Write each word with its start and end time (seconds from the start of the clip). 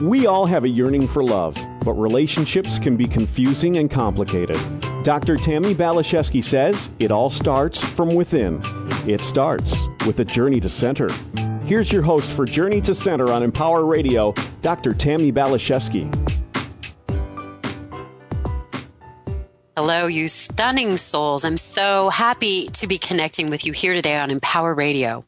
We 0.00 0.28
all 0.28 0.46
have 0.46 0.62
a 0.62 0.68
yearning 0.68 1.08
for 1.08 1.24
love, 1.24 1.56
but 1.84 1.94
relationships 1.94 2.78
can 2.78 2.96
be 2.96 3.06
confusing 3.06 3.78
and 3.78 3.90
complicated. 3.90 4.56
Dr. 5.02 5.36
Tammi 5.36 5.74
Balashevsky 5.74 6.44
says 6.44 6.88
it 7.00 7.10
all 7.10 7.30
starts 7.30 7.82
from 7.82 8.14
within. 8.14 8.60
It 9.08 9.20
starts 9.20 9.76
with 10.06 10.20
a 10.20 10.24
journey 10.24 10.60
to 10.60 10.68
center. 10.68 11.08
Here's 11.64 11.90
your 11.90 12.02
host 12.02 12.30
for 12.30 12.44
Journey 12.44 12.80
to 12.82 12.94
Center 12.94 13.32
on 13.32 13.42
Empower 13.42 13.84
Radio, 13.84 14.34
Dr. 14.62 14.94
Tammi 14.94 15.32
Balashevsky. 15.32 16.06
Hello, 19.76 20.06
you 20.06 20.28
stunning 20.28 20.96
souls. 20.96 21.44
I'm 21.44 21.56
so 21.56 22.08
happy 22.08 22.68
to 22.68 22.86
be 22.86 22.98
connecting 22.98 23.50
with 23.50 23.66
you 23.66 23.72
here 23.72 23.94
today 23.94 24.16
on 24.16 24.30
Empower 24.30 24.74
Radio. 24.74 25.27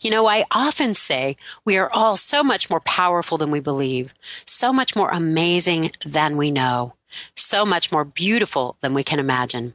You 0.00 0.10
know, 0.10 0.26
I 0.26 0.44
often 0.50 0.94
say 0.94 1.36
we 1.64 1.76
are 1.76 1.92
all 1.92 2.16
so 2.16 2.42
much 2.42 2.70
more 2.70 2.80
powerful 2.80 3.38
than 3.38 3.50
we 3.50 3.60
believe, 3.60 4.14
so 4.46 4.72
much 4.72 4.96
more 4.96 5.10
amazing 5.10 5.90
than 6.04 6.36
we 6.36 6.50
know, 6.50 6.94
so 7.36 7.64
much 7.64 7.92
more 7.92 8.04
beautiful 8.04 8.76
than 8.80 8.94
we 8.94 9.04
can 9.04 9.18
imagine. 9.18 9.74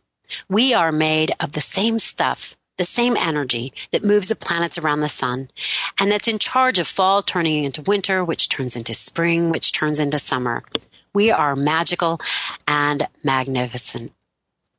We 0.50 0.73
are 0.73 0.92
made 0.92 1.32
of 1.40 1.52
the 1.52 1.62
same 1.62 2.00
stuff, 2.00 2.58
the 2.78 2.86
same 2.86 3.16
energy 3.18 3.73
that 3.92 4.04
moves 4.04 4.28
the 4.28 4.36
planets 4.36 4.78
around 4.78 5.02
the 5.02 5.09
sun, 5.09 5.50
and 6.00 6.12
that's 6.12 6.28
in 6.28 6.40
charge 6.40 6.80
of 6.80 6.88
fall 6.88 7.22
turning 7.22 7.64
into 7.64 7.81
winter, 7.81 8.23
which 8.23 8.50
turns 8.50 8.76
into 8.76 8.94
spring, 8.94 9.52
which 9.52 9.72
turns 9.72 10.00
into 10.00 10.20
summer. 10.20 10.64
We 11.14 11.31
are 11.31 11.56
magical 11.56 12.20
and 12.67 13.08
magnificent. 13.23 14.12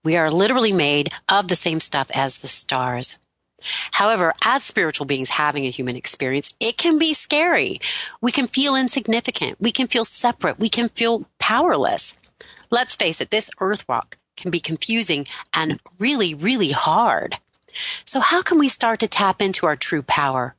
We 0.05 0.17
are 0.17 0.31
literally 0.31 0.73
made 0.73 1.09
of 1.29 1.49
the 1.49 1.57
same 1.57 1.81
stuff 1.81 2.11
as 2.15 2.39
the 2.39 2.49
stars. 2.49 3.19
However, 3.93 4.33
as 4.45 4.63
spiritual 4.63 5.07
beings 5.07 5.31
having 5.31 5.67
a 5.67 5.71
human 5.71 5.97
experience, 5.97 6.55
it 6.61 6.77
can 6.77 6.99
be 6.99 7.15
scary. 7.15 7.81
We 8.21 8.33
can 8.33 8.47
feel 8.47 8.77
insignificant. 8.77 9.61
We 9.61 9.73
can 9.73 9.87
feel 9.87 10.05
separate. 10.05 10.59
We 10.59 10.69
can 10.69 10.89
feel 10.91 11.27
powerless. 11.39 12.15
Let's 12.71 12.97
face 12.97 13.21
it, 13.21 13.31
this 13.31 13.51
earth 13.61 13.89
walk 13.89 14.19
can 14.37 14.51
be 14.51 14.61
confusing 14.61 15.27
and 15.55 15.81
really, 15.99 16.35
really 16.35 16.71
hard. 16.71 17.39
So 18.05 18.21
how 18.21 18.43
can 18.43 18.59
we 18.59 18.69
start 18.69 19.01
to 19.01 19.09
tap 19.09 19.43
into 19.43 19.67
our 19.67 19.77
true 19.77 20.03
power? 20.03 20.55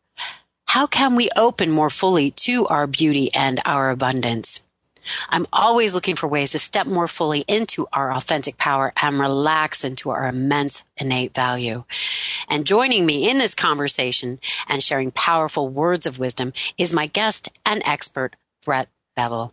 How 0.66 0.86
can 0.86 1.16
we 1.16 1.30
open 1.36 1.72
more 1.72 1.90
fully 1.90 2.32
to 2.32 2.68
our 2.68 2.88
beauty 2.88 3.30
and 3.34 3.60
our 3.66 3.90
abundance? 3.90 4.62
I'm 5.30 5.46
always 5.54 5.94
looking 5.94 6.16
for 6.16 6.28
ways 6.28 6.52
to 6.52 6.60
step 6.60 6.88
more 6.88 7.08
fully 7.08 7.42
into 7.48 7.88
our 7.94 8.12
authentic 8.12 8.58
power 8.58 8.94
and 9.02 9.20
relax 9.20 9.84
into 9.84 10.10
our 10.10 10.28
immense 10.28 10.84
innate 10.98 11.34
value. 11.34 11.84
And 12.50 12.66
joining 12.66 13.06
me 13.06 13.30
in 13.30 13.38
this 13.38 13.56
conversation 13.56 14.40
and 14.68 14.84
sharing 14.84 15.12
powerful 15.12 15.70
words 15.70 16.06
of 16.06 16.20
wisdom 16.20 16.54
is 16.78 16.94
my 16.94 17.08
guest 17.08 17.50
and 17.66 17.82
expert, 17.86 18.36
Brett 18.66 18.90
Bevell. 19.18 19.52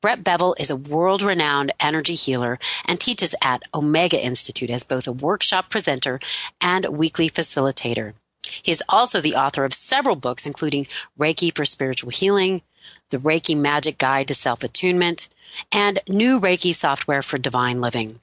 Brett 0.00 0.24
Bevell 0.24 0.58
is 0.58 0.68
a 0.68 0.76
world 0.76 1.22
renowned 1.22 1.70
energy 1.78 2.14
healer 2.14 2.58
and 2.86 2.98
teaches 2.98 3.36
at 3.42 3.62
Omega 3.72 4.20
Institute 4.20 4.70
as 4.70 4.82
both 4.82 5.06
a 5.06 5.12
workshop 5.12 5.70
presenter 5.70 6.18
and 6.60 6.86
weekly 6.86 7.30
facilitator. 7.30 8.14
He 8.42 8.72
is 8.72 8.82
also 8.88 9.20
the 9.20 9.36
author 9.36 9.64
of 9.64 9.72
several 9.72 10.16
books, 10.16 10.46
including 10.46 10.88
Reiki 11.18 11.54
for 11.54 11.64
Spiritual 11.64 12.10
Healing, 12.10 12.62
the 13.10 13.18
Reiki 13.18 13.56
Magic 13.56 13.98
Guide 13.98 14.28
to 14.28 14.34
Self 14.34 14.62
Attunement, 14.62 15.28
and 15.70 15.98
new 16.08 16.40
Reiki 16.40 16.74
software 16.74 17.22
for 17.22 17.38
divine 17.38 17.80
living. 17.80 18.20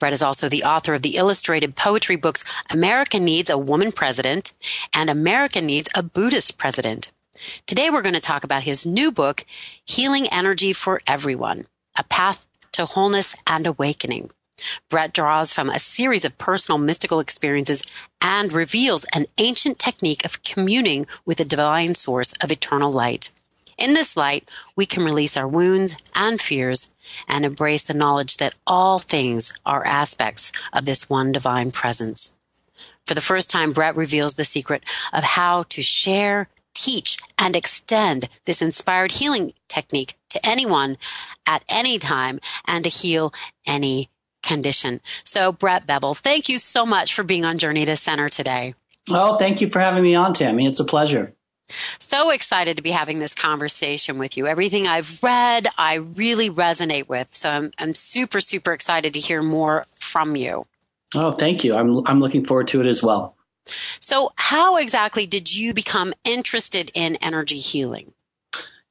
Brett 0.00 0.12
is 0.12 0.22
also 0.22 0.48
the 0.48 0.64
author 0.64 0.94
of 0.94 1.02
the 1.02 1.16
illustrated 1.16 1.76
poetry 1.76 2.16
books 2.16 2.44
America 2.70 3.18
Needs 3.18 3.48
a 3.48 3.58
Woman 3.58 3.92
President 3.92 4.52
and 4.92 5.08
America 5.08 5.60
Needs 5.60 5.88
a 5.94 6.02
Buddhist 6.02 6.58
President. 6.58 7.10
Today 7.66 7.90
we're 7.90 8.02
going 8.02 8.14
to 8.14 8.20
talk 8.20 8.44
about 8.44 8.62
his 8.62 8.86
new 8.86 9.10
book, 9.10 9.44
Healing 9.84 10.26
Energy 10.28 10.72
for 10.72 11.00
Everyone, 11.06 11.66
A 11.96 12.04
Path 12.04 12.46
to 12.72 12.86
Wholeness 12.86 13.34
and 13.46 13.66
Awakening. 13.66 14.30
Brett 14.88 15.12
draws 15.12 15.52
from 15.52 15.68
a 15.68 15.78
series 15.78 16.24
of 16.24 16.38
personal 16.38 16.78
mystical 16.78 17.20
experiences 17.20 17.82
and 18.20 18.52
reveals 18.52 19.04
an 19.12 19.26
ancient 19.38 19.78
technique 19.78 20.24
of 20.24 20.42
communing 20.42 21.06
with 21.24 21.38
the 21.38 21.44
divine 21.44 21.94
source 21.94 22.32
of 22.42 22.52
eternal 22.52 22.92
light. 22.92 23.30
In 23.76 23.94
this 23.94 24.16
light, 24.16 24.48
we 24.76 24.86
can 24.86 25.04
release 25.04 25.36
our 25.36 25.48
wounds 25.48 25.96
and 26.14 26.40
fears 26.40 26.94
and 27.28 27.44
embrace 27.44 27.82
the 27.82 27.94
knowledge 27.94 28.36
that 28.36 28.54
all 28.66 28.98
things 28.98 29.52
are 29.66 29.86
aspects 29.86 30.52
of 30.72 30.84
this 30.84 31.08
one 31.08 31.32
divine 31.32 31.70
presence. 31.70 32.30
For 33.06 33.14
the 33.14 33.20
first 33.20 33.50
time, 33.50 33.72
Brett 33.72 33.96
reveals 33.96 34.34
the 34.34 34.44
secret 34.44 34.84
of 35.12 35.24
how 35.24 35.64
to 35.64 35.82
share, 35.82 36.48
teach, 36.72 37.18
and 37.38 37.56
extend 37.56 38.28
this 38.46 38.62
inspired 38.62 39.12
healing 39.12 39.52
technique 39.68 40.14
to 40.30 40.46
anyone 40.46 40.96
at 41.46 41.64
any 41.68 41.98
time 41.98 42.40
and 42.66 42.84
to 42.84 42.90
heal 42.90 43.34
any 43.66 44.08
condition. 44.44 45.00
So, 45.24 45.52
Brett 45.52 45.86
Bevell, 45.86 46.16
thank 46.16 46.48
you 46.48 46.58
so 46.58 46.86
much 46.86 47.14
for 47.14 47.22
being 47.22 47.44
on 47.44 47.58
Journey 47.58 47.84
to 47.86 47.96
Center 47.96 48.28
today. 48.28 48.74
Well, 49.08 49.36
thank 49.36 49.60
you 49.60 49.68
for 49.68 49.80
having 49.80 50.02
me 50.02 50.14
on, 50.14 50.34
Tammi. 50.34 50.66
It's 50.66 50.80
a 50.80 50.84
pleasure. 50.84 51.34
So 51.98 52.30
excited 52.30 52.76
to 52.76 52.82
be 52.82 52.90
having 52.90 53.18
this 53.18 53.34
conversation 53.34 54.18
with 54.18 54.36
you. 54.36 54.46
Everything 54.46 54.86
I've 54.86 55.22
read, 55.22 55.66
I 55.78 55.94
really 55.94 56.50
resonate 56.50 57.08
with. 57.08 57.34
So 57.34 57.50
I'm, 57.50 57.70
I'm 57.78 57.94
super, 57.94 58.40
super 58.40 58.72
excited 58.72 59.14
to 59.14 59.20
hear 59.20 59.42
more 59.42 59.86
from 59.94 60.36
you. 60.36 60.66
Oh, 61.14 61.32
thank 61.32 61.64
you. 61.64 61.74
I'm, 61.74 62.06
I'm 62.06 62.20
looking 62.20 62.44
forward 62.44 62.68
to 62.68 62.80
it 62.80 62.86
as 62.86 63.02
well. 63.02 63.36
So, 63.66 64.30
how 64.36 64.76
exactly 64.76 65.26
did 65.26 65.54
you 65.54 65.72
become 65.72 66.12
interested 66.22 66.90
in 66.94 67.16
energy 67.22 67.58
healing? 67.58 68.12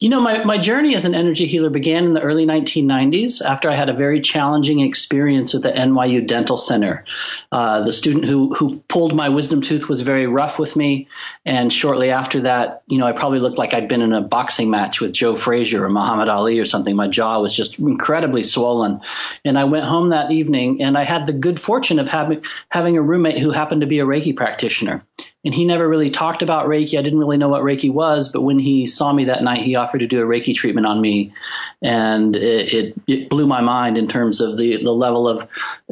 You 0.03 0.09
know, 0.09 0.19
my, 0.19 0.43
my 0.43 0.57
journey 0.57 0.95
as 0.95 1.05
an 1.05 1.15
energy 1.15 1.45
healer 1.45 1.69
began 1.69 2.03
in 2.03 2.13
the 2.13 2.19
early 2.19 2.45
1990s 2.45 3.41
after 3.41 3.69
I 3.69 3.75
had 3.75 3.87
a 3.87 3.93
very 3.93 4.19
challenging 4.19 4.81
experience 4.81 5.55
at 5.55 5.61
the 5.61 5.71
NYU 5.71 6.27
Dental 6.27 6.57
Center. 6.57 7.05
Uh, 7.53 7.85
the 7.85 7.93
student 7.93 8.25
who, 8.25 8.53
who 8.53 8.79
pulled 8.89 9.15
my 9.15 9.29
wisdom 9.29 9.61
tooth 9.61 9.87
was 9.87 10.01
very 10.01 10.27
rough 10.27 10.59
with 10.59 10.75
me. 10.75 11.07
And 11.45 11.71
shortly 11.71 12.11
after 12.11 12.41
that, 12.41 12.83
you 12.87 12.97
know, 12.97 13.07
I 13.07 13.13
probably 13.13 13.39
looked 13.39 13.57
like 13.57 13.73
I'd 13.73 13.87
been 13.87 14.01
in 14.01 14.11
a 14.11 14.19
boxing 14.19 14.69
match 14.69 14.99
with 14.99 15.13
Joe 15.13 15.37
Frazier 15.37 15.85
or 15.85 15.89
Muhammad 15.89 16.27
Ali 16.27 16.59
or 16.59 16.65
something. 16.65 16.97
My 16.97 17.07
jaw 17.07 17.39
was 17.39 17.55
just 17.55 17.79
incredibly 17.79 18.43
swollen. 18.43 18.99
And 19.45 19.57
I 19.57 19.63
went 19.63 19.85
home 19.85 20.09
that 20.09 20.31
evening 20.31 20.81
and 20.81 20.97
I 20.97 21.05
had 21.05 21.27
the 21.27 21.33
good 21.33 21.61
fortune 21.61 21.99
of 21.99 22.09
having, 22.09 22.43
having 22.67 22.97
a 22.97 23.01
roommate 23.01 23.37
who 23.37 23.51
happened 23.51 23.79
to 23.79 23.87
be 23.87 23.99
a 23.99 24.05
Reiki 24.05 24.35
practitioner 24.35 25.05
and 25.45 25.53
he 25.53 25.65
never 25.65 25.87
really 25.87 26.09
talked 26.09 26.41
about 26.41 26.67
Reiki. 26.67 26.97
I 26.97 27.01
didn't 27.01 27.19
really 27.19 27.37
know 27.37 27.49
what 27.49 27.63
Reiki 27.63 27.91
was, 27.91 28.31
but 28.31 28.41
when 28.41 28.59
he 28.59 28.87
saw 28.87 29.11
me 29.11 29.25
that 29.25 29.43
night, 29.43 29.61
he 29.61 29.75
offered 29.75 29.99
to 29.99 30.07
do 30.07 30.21
a 30.21 30.25
Reiki 30.25 30.55
treatment 30.55 30.87
on 30.87 31.01
me, 31.01 31.33
and 31.81 32.35
it, 32.35 32.73
it, 32.73 33.01
it 33.07 33.29
blew 33.29 33.45
my 33.45 33.59
mind 33.59 33.97
in 33.97 34.07
terms 34.07 34.39
of 34.39 34.55
the 34.57 34.81
the 34.81 34.93
level 34.93 35.27
of 35.27 35.43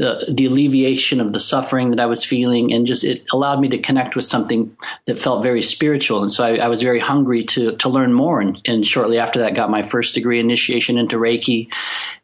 uh, 0.01 0.23
the 0.31 0.45
alleviation 0.45 1.19
of 1.19 1.34
the 1.34 1.39
suffering 1.39 1.89
that 1.89 2.00
I 2.00 2.06
was 2.06 2.23
feeling, 2.23 2.72
and 2.72 2.85
just 2.85 3.03
it 3.03 3.23
allowed 3.34 3.59
me 3.59 3.67
to 3.69 3.78
connect 3.78 4.16
with 4.16 4.25
something 4.25 4.75
that 5.06 5.19
felt 5.19 5.44
very 5.44 5.62
spiritual. 5.62 6.22
And 6.22 6.31
so 6.31 6.45
I, 6.45 6.56
I 6.56 6.68
was 6.68 6.81
very 6.81 7.00
hungry 7.00 7.44
to 7.45 7.75
to 7.75 7.89
learn 7.89 8.13
more. 8.13 8.39
And, 8.39 8.62
and 8.66 8.88
shortly 8.88 9.19
after 9.19 9.39
that, 9.39 9.56
got 9.56 9.69
my 9.69 9.81
first 9.83 10.13
degree 10.13 10.39
initiation 10.39 10.97
into 10.97 11.18
Reiki, 11.18 11.68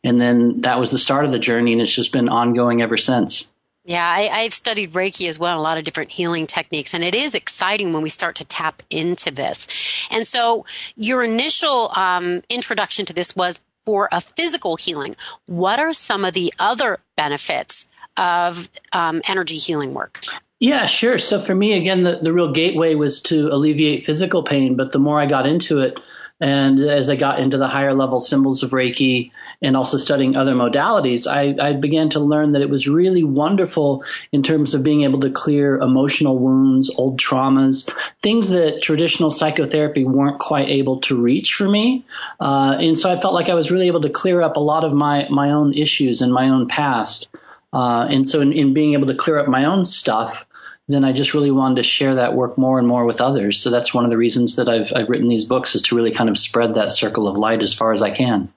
and 0.03 0.21
then 0.21 0.61
that 0.61 0.79
was 0.79 0.91
the 0.91 0.97
start 0.97 1.25
of 1.25 1.33
the 1.33 1.39
journey, 1.39 1.73
and 1.73 1.81
it's 1.81 1.93
just 1.93 2.13
been 2.13 2.29
ongoing 2.29 2.81
ever 2.81 2.95
since. 2.95 3.51
Yeah, 3.87 4.05
I, 4.05 4.43
have 4.43 4.53
studied 4.53 4.91
Reiki 4.91 5.29
as 5.29 5.39
well, 5.39 5.57
a 5.57 5.61
lot 5.61 5.77
of 5.77 5.85
different 5.85 6.11
healing 6.11 6.45
techniques, 6.45 6.93
and 6.93 7.05
it 7.05 7.15
is 7.15 7.33
exciting 7.33 7.93
when 7.93 8.03
we 8.03 8.09
start 8.09 8.35
to 8.35 8.45
tap 8.45 8.83
into 8.89 9.31
this. 9.31 9.65
And 10.11 10.27
so, 10.27 10.65
your 10.97 11.23
initial 11.23 11.89
um, 11.95 12.41
introduction 12.49 13.05
to 13.05 13.13
this 13.13 13.33
was 13.33 13.61
for 13.85 14.09
a 14.11 14.19
physical 14.19 14.75
healing. 14.75 15.15
What 15.45 15.79
are 15.79 15.93
some 15.93 16.25
of 16.25 16.33
the 16.33 16.53
other 16.59 16.99
benefits 17.15 17.87
of 18.17 18.67
um, 18.91 19.21
energy 19.29 19.55
healing 19.55 19.93
work? 19.93 20.19
Yeah, 20.59 20.85
sure. 20.87 21.17
So 21.17 21.41
for 21.41 21.55
me, 21.55 21.71
again, 21.71 22.03
the, 22.03 22.19
the 22.21 22.33
real 22.33 22.51
gateway 22.51 22.95
was 22.95 23.21
to 23.23 23.47
alleviate 23.53 24.03
physical 24.03 24.43
pain, 24.43 24.75
but 24.75 24.91
the 24.91 24.99
more 24.99 25.21
I 25.21 25.27
got 25.27 25.47
into 25.47 25.79
it, 25.79 25.97
and 26.39 26.79
as 26.79 27.09
I 27.09 27.15
got 27.15 27.39
into 27.39 27.57
the 27.57 27.67
higher 27.67 27.93
level 27.93 28.21
symbols 28.21 28.61
of 28.61 28.69
Reiki 28.69 29.31
and 29.61 29.75
also 29.75 29.97
studying 29.97 30.35
other 30.35 30.53
modalities, 30.53 31.25
I, 31.25 31.55
I, 31.69 31.73
began 31.73 32.09
to 32.09 32.19
learn 32.19 32.51
that 32.51 32.61
it 32.61 32.69
was 32.69 32.87
really 32.87 33.23
wonderful 33.23 34.03
in 34.31 34.43
terms 34.43 34.75
of 34.75 34.83
being 34.83 35.01
able 35.01 35.19
to 35.21 35.31
clear 35.31 35.77
emotional 35.77 36.37
wounds, 36.37 36.93
old 36.95 37.19
traumas, 37.19 37.89
things 38.21 38.49
that 38.49 38.83
traditional 38.83 39.31
psychotherapy 39.31 40.05
weren't 40.05 40.39
quite 40.39 40.69
able 40.69 40.99
to 41.01 41.19
reach 41.19 41.55
for 41.55 41.67
me. 41.67 42.05
Uh, 42.39 42.77
and 42.79 42.99
so 42.99 43.11
I 43.11 43.19
felt 43.19 43.33
like 43.33 43.49
I 43.49 43.55
was 43.55 43.71
really 43.71 43.87
able 43.87 44.01
to 44.01 44.09
clear 44.09 44.41
up 44.43 44.57
a 44.57 44.61
lot 44.61 44.83
of 44.83 44.93
my, 44.93 45.27
my 45.29 45.49
own 45.49 45.73
issues 45.73 46.21
and 46.21 46.31
my 46.31 46.49
own 46.49 46.67
past. 46.67 47.29
Uh, 47.73 48.07
and 48.09 48.29
so 48.29 48.41
in, 48.41 48.53
in 48.53 48.73
being 48.73 48.93
able 48.93 49.07
to 49.07 49.15
clear 49.15 49.39
up 49.39 49.47
my 49.47 49.65
own 49.65 49.85
stuff, 49.85 50.46
then 50.87 51.03
I 51.03 51.11
just 51.11 51.33
really 51.33 51.51
wanted 51.51 51.75
to 51.75 51.83
share 51.83 52.15
that 52.15 52.33
work 52.33 52.57
more 52.57 52.79
and 52.79 52.87
more 52.87 53.05
with 53.05 53.19
others. 53.19 53.59
So 53.59 53.69
that's 53.69 53.93
one 53.93 54.05
of 54.05 54.09
the 54.09 54.17
reasons 54.17 54.55
that 54.55 54.69
I've 54.69 54.91
I've 54.95 55.09
written 55.09 55.27
these 55.27 55.45
books 55.45 55.75
is 55.75 55.81
to 55.83 55.95
really 55.95 56.11
kind 56.11 56.29
of 56.29 56.37
spread 56.37 56.75
that 56.75 56.91
circle 56.91 57.27
of 57.27 57.37
light 57.37 57.61
as 57.61 57.73
far 57.73 57.91
as 57.91 58.01
I 58.01 58.11
can. 58.11 58.53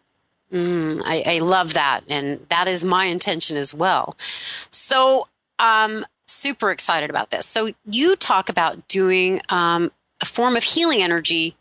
Mm, 0.52 1.02
I, 1.04 1.22
I, 1.36 1.38
love 1.38 1.74
that, 1.74 2.00
and 2.08 2.40
that 2.48 2.66
is 2.66 2.82
my 2.82 3.04
intention 3.04 3.56
as 3.56 3.72
well. 3.72 4.16
So, 4.70 5.28
I'm 5.60 6.04
super 6.26 6.72
excited 6.72 7.08
about 7.08 7.30
this. 7.30 7.46
So, 7.46 7.72
you 7.88 8.16
talk 8.16 8.48
about 8.48 8.88
doing 8.88 9.40
um, 9.48 9.92
a 10.20 10.26
form 10.26 10.56
of 10.56 10.64
healing 10.64 11.02
energy 11.02 11.54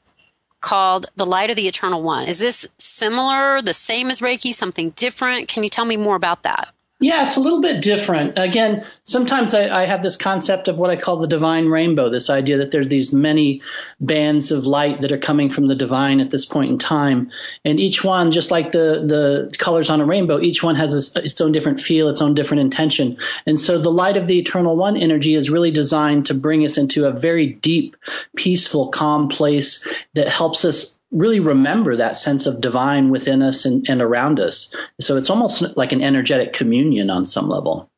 called 0.59 1.05
The 1.17 1.25
Light 1.25 1.51
of 1.51 1.55
the 1.55 1.67
Eternal 1.67 2.01
One. 2.01 2.27
Is 2.27 2.39
this 2.39 2.67
similar, 2.79 3.61
the 3.61 3.75
same 3.75 4.07
as 4.07 4.21
Reiki, 4.21 4.55
something 4.55 4.89
different? 4.91 5.47
Can 5.47 5.63
you 5.63 5.69
tell 5.69 5.85
me 5.85 5.95
more 5.95 6.15
about 6.15 6.41
that? 6.41 6.73
Yeah, 7.01 7.25
it's 7.25 7.37
a 7.37 7.39
little 7.39 7.61
bit 7.61 7.81
different. 7.81 8.37
Again, 8.37 8.85
sometimes 9.03 9.53
I, 9.53 9.83
I, 9.83 9.85
have 9.85 10.03
this 10.03 10.17
concept 10.17 10.67
of 10.67 10.77
what 10.77 10.89
I 10.89 10.97
call 10.97 11.15
the 11.15 11.27
divine 11.27 11.67
rainbow, 11.67 12.09
this 12.09 12.29
idea 12.29 12.57
that 12.57 12.71
there's 12.71 12.89
these 12.89 13.13
many 13.13 13.61
bands 14.01 14.51
of 14.51 14.67
light 14.67 14.99
that 14.99 15.13
are 15.13 15.17
coming 15.17 15.49
from 15.49 15.67
the 15.67 15.75
divine 15.75 16.19
at 16.19 16.31
this 16.31 16.45
point 16.45 16.71
in 16.71 16.77
time. 16.77 17.31
And 17.63 17.79
each 17.79 18.03
one, 18.03 18.33
just 18.33 18.51
like 18.51 18.73
the, 18.73 19.01
the 19.05 19.55
colors 19.59 19.89
on 19.89 20.01
a 20.01 20.05
rainbow, 20.05 20.41
each 20.41 20.61
one 20.61 20.75
has 20.75 21.15
a, 21.15 21.23
its 21.23 21.39
own 21.39 21.53
different 21.53 21.79
feel, 21.79 22.09
its 22.09 22.21
own 22.21 22.33
different 22.33 22.59
intention. 22.59 23.15
And 23.45 23.61
so 23.61 23.77
the 23.77 23.91
light 23.91 24.17
of 24.17 24.27
the 24.27 24.37
eternal 24.37 24.75
one 24.75 24.97
energy 24.97 25.35
is 25.35 25.49
really 25.49 25.71
designed 25.71 26.25
to 26.25 26.33
bring 26.33 26.65
us 26.65 26.77
into 26.77 27.07
a 27.07 27.13
very 27.13 27.53
deep, 27.53 27.95
peaceful, 28.35 28.89
calm 28.89 29.29
place 29.29 29.87
that 30.15 30.27
helps 30.27 30.65
us 30.65 30.98
really 31.11 31.39
remember 31.39 31.95
that 31.95 32.17
sense 32.17 32.45
of 32.45 32.61
divine 32.61 33.09
within 33.09 33.41
us 33.41 33.65
and, 33.65 33.87
and 33.89 34.01
around 34.01 34.39
us. 34.39 34.75
So 35.01 35.17
it's 35.17 35.29
almost 35.29 35.75
like 35.75 35.91
an 35.91 36.03
energetic 36.03 36.53
communion 36.53 37.09
on 37.09 37.25
some 37.25 37.49
level. 37.49 37.89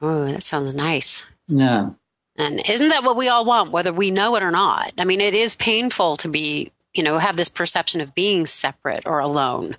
Oh, 0.00 0.26
that 0.26 0.42
sounds 0.42 0.74
nice. 0.74 1.26
Yeah. 1.48 1.90
And 2.38 2.60
isn't 2.68 2.90
that 2.90 3.02
what 3.02 3.16
we 3.16 3.28
all 3.28 3.44
want, 3.44 3.70
whether 3.70 3.92
we 3.92 4.10
know 4.10 4.36
it 4.36 4.42
or 4.42 4.50
not? 4.50 4.92
I 4.98 5.04
mean, 5.04 5.20
it 5.20 5.34
is 5.34 5.56
painful 5.56 6.16
to 6.18 6.28
be, 6.28 6.70
you 6.94 7.02
know, 7.02 7.18
have 7.18 7.36
this 7.36 7.48
perception 7.48 8.00
of 8.00 8.14
being 8.14 8.46
separate 8.46 9.06
or 9.06 9.20
alone. 9.20 9.74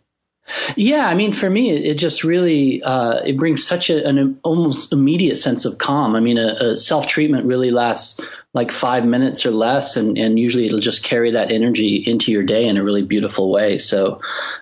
Yeah, 0.75 1.07
I 1.07 1.13
mean, 1.13 1.33
for 1.33 1.49
me, 1.49 1.71
it, 1.71 1.85
it 1.85 1.93
just 1.95 2.23
really 2.23 2.81
uh, 2.83 3.21
it 3.25 3.37
brings 3.37 3.65
such 3.65 3.89
a, 3.89 4.05
an 4.07 4.39
almost 4.43 4.93
immediate 4.93 5.37
sense 5.37 5.65
of 5.65 5.77
calm. 5.77 6.15
I 6.15 6.19
mean, 6.19 6.37
a, 6.37 6.55
a 6.59 6.77
self 6.77 7.07
treatment 7.07 7.45
really 7.45 7.71
lasts 7.71 8.19
like 8.53 8.71
five 8.71 9.05
minutes 9.05 9.45
or 9.45 9.51
less, 9.51 9.97
and, 9.97 10.17
and 10.17 10.39
usually 10.39 10.65
it'll 10.65 10.79
just 10.79 11.03
carry 11.03 11.31
that 11.31 11.51
energy 11.51 11.97
into 11.97 12.31
your 12.31 12.43
day 12.43 12.65
in 12.65 12.77
a 12.77 12.83
really 12.83 13.03
beautiful 13.03 13.51
way. 13.51 13.77
So, 13.77 14.21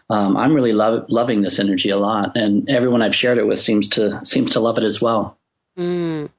um, 0.09 0.35
I'm 0.35 0.53
really 0.53 0.73
love, 0.73 1.05
loving 1.07 1.41
this 1.41 1.59
energy 1.59 1.91
a 1.91 1.97
lot, 1.97 2.35
and 2.35 2.67
everyone 2.69 3.01
I've 3.01 3.15
shared 3.15 3.37
it 3.37 3.47
with 3.47 3.61
seems 3.61 3.87
to 3.89 4.25
seems 4.25 4.51
to 4.53 4.59
love 4.59 4.77
it 4.77 4.83
as 4.83 5.01
well. 5.01 5.37
Mm. 5.77 6.29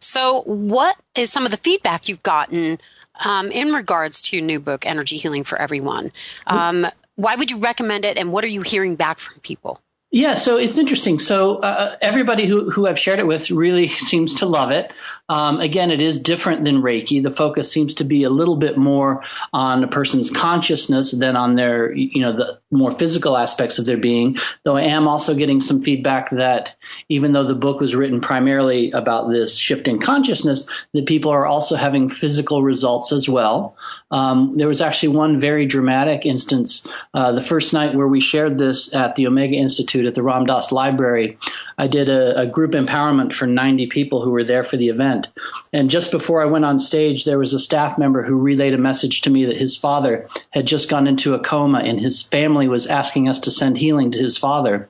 So, 0.00 0.42
what 0.42 0.96
is 1.16 1.32
some 1.32 1.44
of 1.44 1.50
the 1.50 1.56
feedback 1.56 2.08
you've 2.08 2.22
gotten 2.22 2.78
um, 3.24 3.50
in 3.50 3.72
regards 3.72 4.22
to 4.22 4.36
your 4.36 4.44
new 4.44 4.60
book, 4.60 4.86
Energy 4.86 5.16
Healing 5.16 5.44
for 5.44 5.60
Everyone? 5.60 6.10
Um, 6.46 6.86
why 7.16 7.36
would 7.36 7.50
you 7.50 7.58
recommend 7.58 8.04
it, 8.04 8.16
and 8.18 8.32
what 8.32 8.44
are 8.44 8.48
you 8.48 8.62
hearing 8.62 8.96
back 8.96 9.18
from 9.18 9.40
people? 9.40 9.80
Yeah, 10.10 10.34
so 10.34 10.56
it's 10.56 10.78
interesting. 10.78 11.18
So 11.18 11.56
uh, 11.56 11.96
everybody 12.00 12.46
who, 12.46 12.70
who 12.70 12.86
I've 12.86 12.98
shared 13.00 13.18
it 13.18 13.26
with 13.26 13.50
really 13.50 13.88
seems 14.10 14.36
to 14.36 14.46
love 14.46 14.70
it. 14.70 14.92
Um, 15.30 15.60
again, 15.60 15.90
it 15.90 16.02
is 16.02 16.20
different 16.20 16.64
than 16.64 16.82
Reiki. 16.82 17.22
The 17.22 17.30
focus 17.30 17.72
seems 17.72 17.94
to 17.94 18.04
be 18.04 18.24
a 18.24 18.30
little 18.30 18.56
bit 18.56 18.76
more 18.76 19.24
on 19.54 19.82
a 19.82 19.88
person's 19.88 20.30
consciousness 20.30 21.12
than 21.12 21.34
on 21.34 21.56
their, 21.56 21.92
you 21.94 22.20
know, 22.20 22.32
the 22.32 22.60
more 22.70 22.90
physical 22.90 23.36
aspects 23.36 23.78
of 23.78 23.86
their 23.86 23.96
being. 23.96 24.36
Though 24.64 24.76
I 24.76 24.82
am 24.82 25.08
also 25.08 25.34
getting 25.34 25.62
some 25.62 25.80
feedback 25.80 26.28
that 26.30 26.76
even 27.08 27.32
though 27.32 27.44
the 27.44 27.54
book 27.54 27.80
was 27.80 27.94
written 27.94 28.20
primarily 28.20 28.90
about 28.90 29.30
this 29.30 29.56
shift 29.56 29.88
in 29.88 29.98
consciousness, 29.98 30.68
that 30.92 31.06
people 31.06 31.30
are 31.30 31.46
also 31.46 31.76
having 31.76 32.10
physical 32.10 32.62
results 32.62 33.10
as 33.10 33.26
well. 33.26 33.76
Um, 34.10 34.58
there 34.58 34.68
was 34.68 34.82
actually 34.82 35.16
one 35.16 35.40
very 35.40 35.64
dramatic 35.64 36.26
instance 36.26 36.86
uh, 37.14 37.32
the 37.32 37.40
first 37.40 37.72
night 37.72 37.94
where 37.94 38.08
we 38.08 38.20
shared 38.20 38.58
this 38.58 38.94
at 38.94 39.16
the 39.16 39.26
Omega 39.26 39.56
Institute 39.56 40.04
at 40.04 40.14
the 40.14 40.22
Ram 40.22 40.44
Dass 40.44 40.70
Library. 40.70 41.38
I 41.78 41.86
did 41.86 42.08
a, 42.08 42.40
a 42.40 42.46
group 42.46 42.72
empowerment 42.72 43.32
for 43.32 43.46
90 43.46 43.86
people 43.86 44.22
who 44.22 44.30
were 44.30 44.44
there 44.44 44.64
for 44.64 44.76
the 44.76 44.88
event 44.88 45.13
event. 45.14 45.30
And 45.72 45.90
just 45.90 46.10
before 46.10 46.42
I 46.42 46.46
went 46.46 46.64
on 46.64 46.78
stage, 46.78 47.24
there 47.24 47.38
was 47.38 47.54
a 47.54 47.60
staff 47.60 47.98
member 47.98 48.22
who 48.22 48.36
relayed 48.38 48.74
a 48.74 48.78
message 48.78 49.20
to 49.22 49.30
me 49.30 49.44
that 49.44 49.56
his 49.56 49.76
father 49.76 50.28
had 50.50 50.66
just 50.66 50.90
gone 50.90 51.06
into 51.06 51.34
a 51.34 51.40
coma 51.40 51.78
and 51.78 52.00
his 52.00 52.22
family 52.22 52.68
was 52.68 52.86
asking 52.86 53.28
us 53.28 53.40
to 53.40 53.50
send 53.50 53.78
healing 53.78 54.10
to 54.12 54.22
his 54.22 54.36
father. 54.36 54.88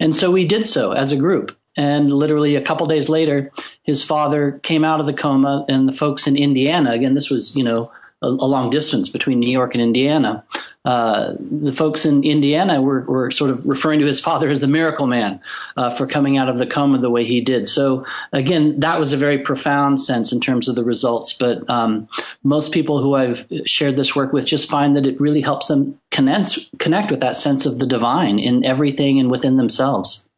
And 0.00 0.14
so 0.14 0.30
we 0.30 0.46
did 0.46 0.66
so 0.66 0.92
as 0.92 1.12
a 1.12 1.16
group. 1.16 1.56
And 1.76 2.12
literally 2.12 2.54
a 2.54 2.62
couple 2.62 2.86
days 2.86 3.08
later, 3.08 3.50
his 3.82 4.04
father 4.04 4.52
came 4.62 4.84
out 4.84 5.00
of 5.00 5.06
the 5.06 5.12
coma, 5.12 5.66
and 5.68 5.88
the 5.88 5.92
folks 5.92 6.28
in 6.28 6.36
Indiana, 6.36 6.92
again, 6.92 7.14
this 7.14 7.30
was, 7.30 7.56
you 7.56 7.64
know, 7.64 7.90
a, 8.24 8.28
a 8.28 8.48
long 8.48 8.70
distance 8.70 9.08
between 9.08 9.38
New 9.38 9.50
York 9.50 9.74
and 9.74 9.82
Indiana, 9.82 10.44
uh, 10.84 11.34
the 11.38 11.72
folks 11.72 12.04
in 12.04 12.24
Indiana 12.24 12.82
were, 12.82 13.00
were 13.02 13.30
sort 13.30 13.50
of 13.50 13.66
referring 13.66 14.00
to 14.00 14.06
his 14.06 14.20
father 14.20 14.50
as 14.50 14.60
the 14.60 14.66
miracle 14.66 15.06
man 15.06 15.40
uh, 15.78 15.88
for 15.88 16.06
coming 16.06 16.36
out 16.36 16.48
of 16.48 16.58
the 16.58 16.66
coma 16.66 16.98
the 16.98 17.08
way 17.08 17.24
he 17.24 17.40
did. 17.40 17.66
So 17.66 18.04
again, 18.32 18.80
that 18.80 18.98
was 18.98 19.12
a 19.12 19.16
very 19.16 19.38
profound 19.38 20.02
sense 20.02 20.30
in 20.30 20.40
terms 20.40 20.68
of 20.68 20.76
the 20.76 20.84
results. 20.84 21.32
But 21.32 21.68
um, 21.70 22.06
most 22.42 22.72
people 22.72 23.00
who 23.00 23.14
I've 23.14 23.46
shared 23.64 23.96
this 23.96 24.14
work 24.14 24.34
with 24.34 24.44
just 24.44 24.68
find 24.68 24.94
that 24.96 25.06
it 25.06 25.18
really 25.20 25.40
helps 25.40 25.68
them 25.68 25.98
connect 26.10 26.58
connect 26.78 27.10
with 27.10 27.20
that 27.20 27.36
sense 27.36 27.64
of 27.64 27.78
the 27.78 27.86
divine 27.86 28.38
in 28.38 28.64
everything 28.64 29.18
and 29.18 29.30
within 29.30 29.56
themselves. 29.56 30.28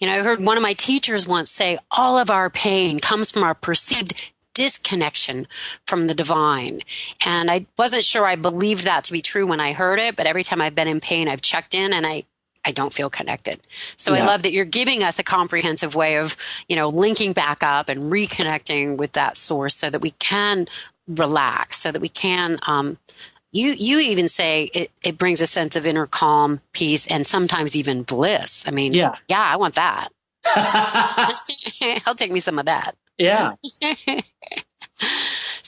You 0.00 0.08
know, 0.08 0.14
I 0.14 0.18
heard 0.18 0.44
one 0.44 0.56
of 0.56 0.62
my 0.62 0.74
teachers 0.74 1.26
once 1.26 1.50
say, 1.50 1.78
all 1.90 2.18
of 2.18 2.30
our 2.30 2.50
pain 2.50 2.98
comes 2.98 3.30
from 3.30 3.44
our 3.44 3.54
perceived 3.54 4.12
disconnection 4.56 5.46
from 5.84 6.06
the 6.06 6.14
divine. 6.14 6.80
And 7.26 7.50
I 7.50 7.66
wasn't 7.78 8.04
sure 8.04 8.24
I 8.24 8.36
believed 8.36 8.84
that 8.84 9.04
to 9.04 9.12
be 9.12 9.20
true 9.20 9.46
when 9.46 9.60
I 9.60 9.74
heard 9.74 9.98
it, 9.98 10.16
but 10.16 10.26
every 10.26 10.42
time 10.42 10.62
I've 10.62 10.74
been 10.74 10.88
in 10.88 10.98
pain, 10.98 11.28
I've 11.28 11.42
checked 11.42 11.74
in 11.74 11.92
and 11.92 12.06
I 12.06 12.24
I 12.68 12.72
don't 12.72 12.92
feel 12.92 13.08
connected. 13.08 13.60
So 13.96 14.12
yeah. 14.12 14.24
I 14.24 14.26
love 14.26 14.42
that 14.42 14.52
you're 14.52 14.64
giving 14.64 15.04
us 15.04 15.20
a 15.20 15.22
comprehensive 15.22 15.94
way 15.94 16.16
of, 16.16 16.36
you 16.68 16.74
know, 16.74 16.88
linking 16.88 17.32
back 17.32 17.62
up 17.62 17.88
and 17.88 18.12
reconnecting 18.12 18.96
with 18.96 19.12
that 19.12 19.36
source 19.36 19.76
so 19.76 19.88
that 19.88 20.00
we 20.00 20.10
can 20.12 20.66
relax, 21.06 21.78
so 21.78 21.92
that 21.92 22.02
we 22.02 22.08
can 22.08 22.58
um, 22.66 22.98
you 23.52 23.74
you 23.78 24.00
even 24.00 24.28
say 24.28 24.64
it, 24.74 24.90
it 25.04 25.16
brings 25.16 25.40
a 25.40 25.46
sense 25.46 25.76
of 25.76 25.86
inner 25.86 26.06
calm, 26.06 26.60
peace, 26.72 27.06
and 27.06 27.24
sometimes 27.24 27.76
even 27.76 28.02
bliss. 28.02 28.66
I 28.66 28.72
mean, 28.72 28.94
yeah, 28.94 29.14
yeah, 29.28 29.46
I 29.48 29.56
want 29.56 29.76
that. 29.76 30.08
I'll 32.06 32.16
take 32.16 32.32
me 32.32 32.40
some 32.40 32.58
of 32.58 32.66
that. 32.66 32.96
Yeah. 33.18 33.54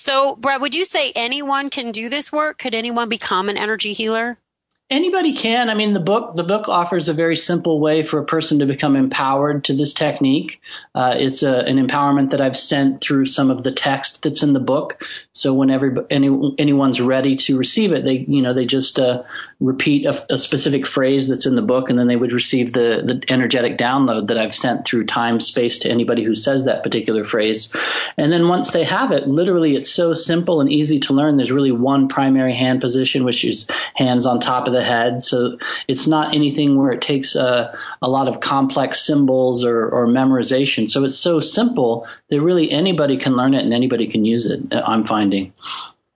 so, 0.08 0.37
Brad, 0.37 0.62
would 0.62 0.75
you 0.75 0.87
say 0.87 1.12
anyone 1.14 1.69
can 1.69 1.93
do 1.93 2.08
this 2.08 2.32
work? 2.32 2.56
Could 2.56 2.75
anyone 2.75 3.10
become 3.10 3.50
an 3.50 3.58
energy 3.58 3.93
healer? 3.93 4.38
Anybody 4.90 5.34
can. 5.34 5.69
I 5.69 5.75
mean, 5.75 5.93
the 5.93 6.00
book 6.00 6.34
the 6.34 6.43
book 6.43 6.66
offers 6.66 7.10
a 7.10 7.12
very 7.12 7.37
simple 7.37 7.78
way 7.78 8.02
for 8.02 8.19
a 8.19 8.25
person 8.25 8.58
to 8.58 8.64
become 8.64 8.96
empowered 8.96 9.62
to 9.64 9.75
this 9.75 9.93
technique. 9.93 10.62
Uh, 10.94 11.14
it's 11.14 11.43
a, 11.43 11.58
an 11.58 11.76
empowerment 11.76 12.31
that 12.31 12.40
I've 12.40 12.56
sent 12.56 13.02
through 13.02 13.26
some 13.26 13.50
of 13.50 13.64
the 13.64 13.70
text 13.70 14.22
that's 14.22 14.43
in 14.43 14.55
the 14.55 14.60
book. 14.60 15.06
So 15.32 15.52
whenever 15.52 16.06
any, 16.08 16.54
anyone's 16.56 17.02
ready 17.02 17.37
to 17.37 17.58
receive 17.58 17.93
it, 17.93 18.06
they 18.06 18.25
you 18.28 18.40
know 18.40 18.54
they 18.54 18.64
just 18.64 18.99
uh, 18.99 19.25
repeat 19.60 20.06
a, 20.06 20.16
a, 20.31 20.38
specific 20.38 20.87
phrase 20.87 21.28
that's 21.28 21.47
in 21.47 21.56
the 21.56 21.62
book, 21.62 21.90
and 21.90 21.99
then 21.99 22.06
they 22.06 22.16
would 22.16 22.33
receive 22.33 22.73
the 22.73 23.02
the 23.04 23.33
energetic 23.33 23.76
download 23.76 24.28
that 24.28 24.38
I've 24.38 24.54
sent 24.54 24.87
through 24.87 25.06
time 25.06 25.40
space 25.40 25.80
to 25.80 25.90
anybody 25.90 26.23
who 26.23 26.37
says 26.37 26.64
that 26.64 26.85
particular 26.85 27.25
phrase. 27.25 27.75
And 28.16 28.33
then 28.33 28.47
once 28.47 28.71
they 28.71 28.85
have 28.85 29.11
it, 29.11 29.26
literally, 29.26 29.75
it's 29.75 29.90
so 29.90 30.14
simple 30.14 30.61
and 30.61 30.71
easy 30.71 31.00
to 31.00 31.12
learn. 31.12 31.37
There's 31.37 31.50
really 31.50 31.73
one 31.73 32.06
primary 32.06 32.54
hand 32.54 32.80
position, 32.80 33.25
which 33.25 33.44
is 33.44 33.68
hands 33.94 34.26
on 34.26 34.38
top 34.38 34.68
of 34.68 34.73
the 34.73 34.85
head. 34.85 35.25
So 35.25 35.59
it's 35.88 36.06
not 36.06 36.35
anything 36.35 36.76
where 36.76 36.92
it 36.92 37.02
takes 37.02 37.35
a, 37.35 37.76
a 38.00 38.09
lot 38.09 38.28
of 38.28 38.40
complex 38.40 39.04
symbols 39.04 39.64
or, 39.64 39.88
or 39.88 40.06
memorization. 40.06 40.88
So 40.88 41.04
it's 41.04 41.18
so 41.18 41.40
simple 41.40 42.06
that 42.30 42.40
really 42.40 42.71
anybody 42.71 43.16
can 43.16 43.35
learn 43.35 43.54
it 43.54 43.64
and 43.64 43.75
anybody 43.75 44.06
can 44.06 44.25
use 44.25 44.47
it. 44.47 44.62
I'm 44.73 45.04
finding. 45.04 45.52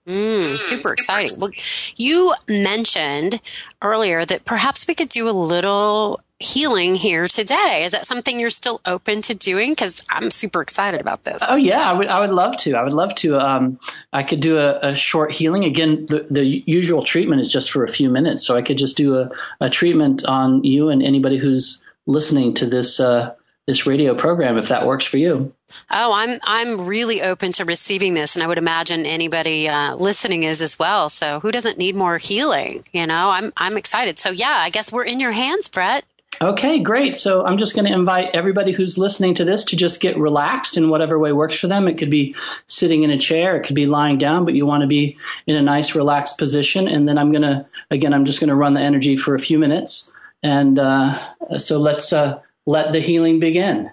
Mm, 0.07 0.57
super 0.57 0.93
exciting. 0.93 1.39
Well, 1.39 1.51
you 1.95 2.33
mentioned 2.49 3.39
earlier 3.81 4.25
that 4.25 4.43
perhaps 4.43 4.85
we 4.85 4.95
could 4.95 5.09
do 5.09 5.29
a 5.29 5.31
little 5.31 6.19
healing 6.39 6.95
here 6.95 7.27
today. 7.27 7.83
Is 7.85 7.93
that 7.93 8.05
something 8.05 8.37
you're 8.37 8.49
still 8.49 8.81
open 8.85 9.21
to 9.23 9.33
doing? 9.33 9.71
Because 9.71 10.03
I'm 10.09 10.29
super 10.29 10.61
excited 10.61 10.99
about 10.99 11.23
this. 11.23 11.41
Oh 11.47 11.55
yeah, 11.55 11.89
I 11.89 11.93
would. 11.93 12.07
I 12.07 12.19
would 12.19 12.31
love 12.31 12.57
to. 12.57 12.75
I 12.75 12.83
would 12.83 12.91
love 12.91 13.15
to. 13.15 13.39
Um, 13.39 13.79
I 14.11 14.23
could 14.23 14.41
do 14.41 14.57
a, 14.57 14.79
a, 14.79 14.95
short 14.95 15.31
healing. 15.31 15.63
Again, 15.63 16.05
the, 16.07 16.27
the 16.29 16.45
usual 16.45 17.03
treatment 17.03 17.41
is 17.41 17.51
just 17.51 17.71
for 17.71 17.85
a 17.85 17.89
few 17.89 18.09
minutes, 18.09 18.45
so 18.45 18.57
I 18.57 18.61
could 18.61 18.77
just 18.77 18.97
do 18.97 19.17
a, 19.17 19.29
a 19.61 19.69
treatment 19.69 20.25
on 20.25 20.63
you 20.65 20.89
and 20.89 21.01
anybody 21.01 21.37
who's 21.37 21.83
listening 22.05 22.53
to 22.55 22.65
this 22.65 22.99
uh, 22.99 23.33
this 23.67 23.85
radio 23.85 24.13
program 24.13 24.57
if 24.57 24.69
that 24.69 24.85
works 24.85 25.05
for 25.05 25.17
you. 25.17 25.53
Oh, 25.89 26.13
I'm 26.13 26.39
I'm 26.43 26.85
really 26.85 27.21
open 27.21 27.51
to 27.53 27.65
receiving 27.65 28.13
this, 28.13 28.35
and 28.35 28.43
I 28.43 28.47
would 28.47 28.57
imagine 28.57 29.05
anybody 29.05 29.67
uh, 29.67 29.95
listening 29.95 30.43
is 30.43 30.61
as 30.61 30.77
well. 30.77 31.09
So 31.09 31.39
who 31.39 31.51
doesn't 31.51 31.77
need 31.77 31.95
more 31.95 32.17
healing? 32.17 32.83
You 32.91 33.07
know, 33.07 33.29
I'm 33.29 33.53
I'm 33.57 33.77
excited. 33.77 34.19
So 34.19 34.29
yeah, 34.29 34.57
I 34.59 34.69
guess 34.69 34.91
we're 34.91 35.05
in 35.05 35.19
your 35.19 35.31
hands, 35.31 35.67
Brett. 35.67 36.05
Okay, 36.41 36.79
great. 36.79 37.15
So 37.15 37.45
I'm 37.45 37.57
just 37.57 37.75
going 37.75 37.85
to 37.85 37.93
invite 37.93 38.29
everybody 38.33 38.71
who's 38.71 38.97
listening 38.97 39.35
to 39.35 39.45
this 39.45 39.63
to 39.65 39.75
just 39.75 40.01
get 40.01 40.17
relaxed 40.17 40.77
in 40.77 40.89
whatever 40.89 41.19
way 41.19 41.31
works 41.31 41.59
for 41.59 41.67
them. 41.67 41.87
It 41.87 41.97
could 41.97 42.09
be 42.09 42.35
sitting 42.65 43.03
in 43.03 43.11
a 43.11 43.19
chair, 43.19 43.55
it 43.55 43.65
could 43.65 43.75
be 43.75 43.85
lying 43.85 44.17
down, 44.17 44.43
but 44.43 44.55
you 44.55 44.65
want 44.65 44.81
to 44.81 44.87
be 44.87 45.15
in 45.45 45.55
a 45.55 45.61
nice, 45.61 45.93
relaxed 45.93 46.39
position. 46.39 46.87
And 46.87 47.07
then 47.07 47.19
I'm 47.19 47.31
going 47.31 47.43
to, 47.43 47.65
again, 47.91 48.13
I'm 48.13 48.25
just 48.25 48.39
going 48.39 48.49
to 48.49 48.55
run 48.55 48.73
the 48.73 48.81
energy 48.81 49.15
for 49.15 49.35
a 49.35 49.39
few 49.39 49.59
minutes. 49.59 50.11
And 50.41 50.79
uh, 50.79 51.19
so 51.59 51.79
let's 51.79 52.11
uh, 52.11 52.39
let 52.65 52.93
the 52.93 52.99
healing 52.99 53.39
begin. 53.39 53.91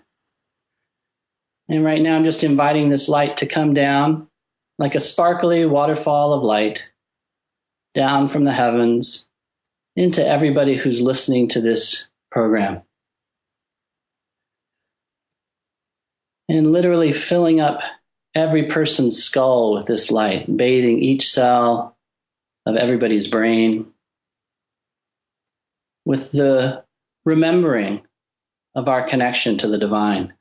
And 1.69 1.85
right 1.85 2.01
now, 2.03 2.17
I'm 2.17 2.25
just 2.25 2.45
inviting 2.45 2.89
this 2.89 3.09
light 3.09 3.37
to 3.39 3.47
come 3.47 3.75
down 3.75 4.29
like 4.79 4.95
a 4.95 5.01
sparkly 5.01 5.67
waterfall 5.67 6.33
of 6.33 6.43
light. 6.43 6.91
down 7.95 8.29
from 8.29 8.45
the 8.45 8.53
heavens 8.53 9.29
into 9.97 10.27
everybody 10.27 10.77
who's 10.77 11.01
listening 11.01 11.49
to 11.49 11.61
this 11.61 12.09
program. 12.31 12.83
And 16.49 16.73
literally 16.73 17.13
filling 17.13 17.61
up 17.61 17.81
every 18.35 18.65
person's 18.65 19.23
skull 19.23 19.73
with 19.73 19.87
this 19.87 20.11
light, 20.11 20.57
bathing 20.57 21.01
each 21.01 21.31
cell 21.31 21.97
of 22.67 22.77
everybody's 22.77 23.29
brain 23.29 23.87
with 26.05 26.33
the 26.33 26.85
remembering 27.25 28.03
of 28.75 28.89
our 28.89 29.07
connection 29.07 29.59
to 29.59 29.69
the 29.69 29.79
divine. 29.79 30.33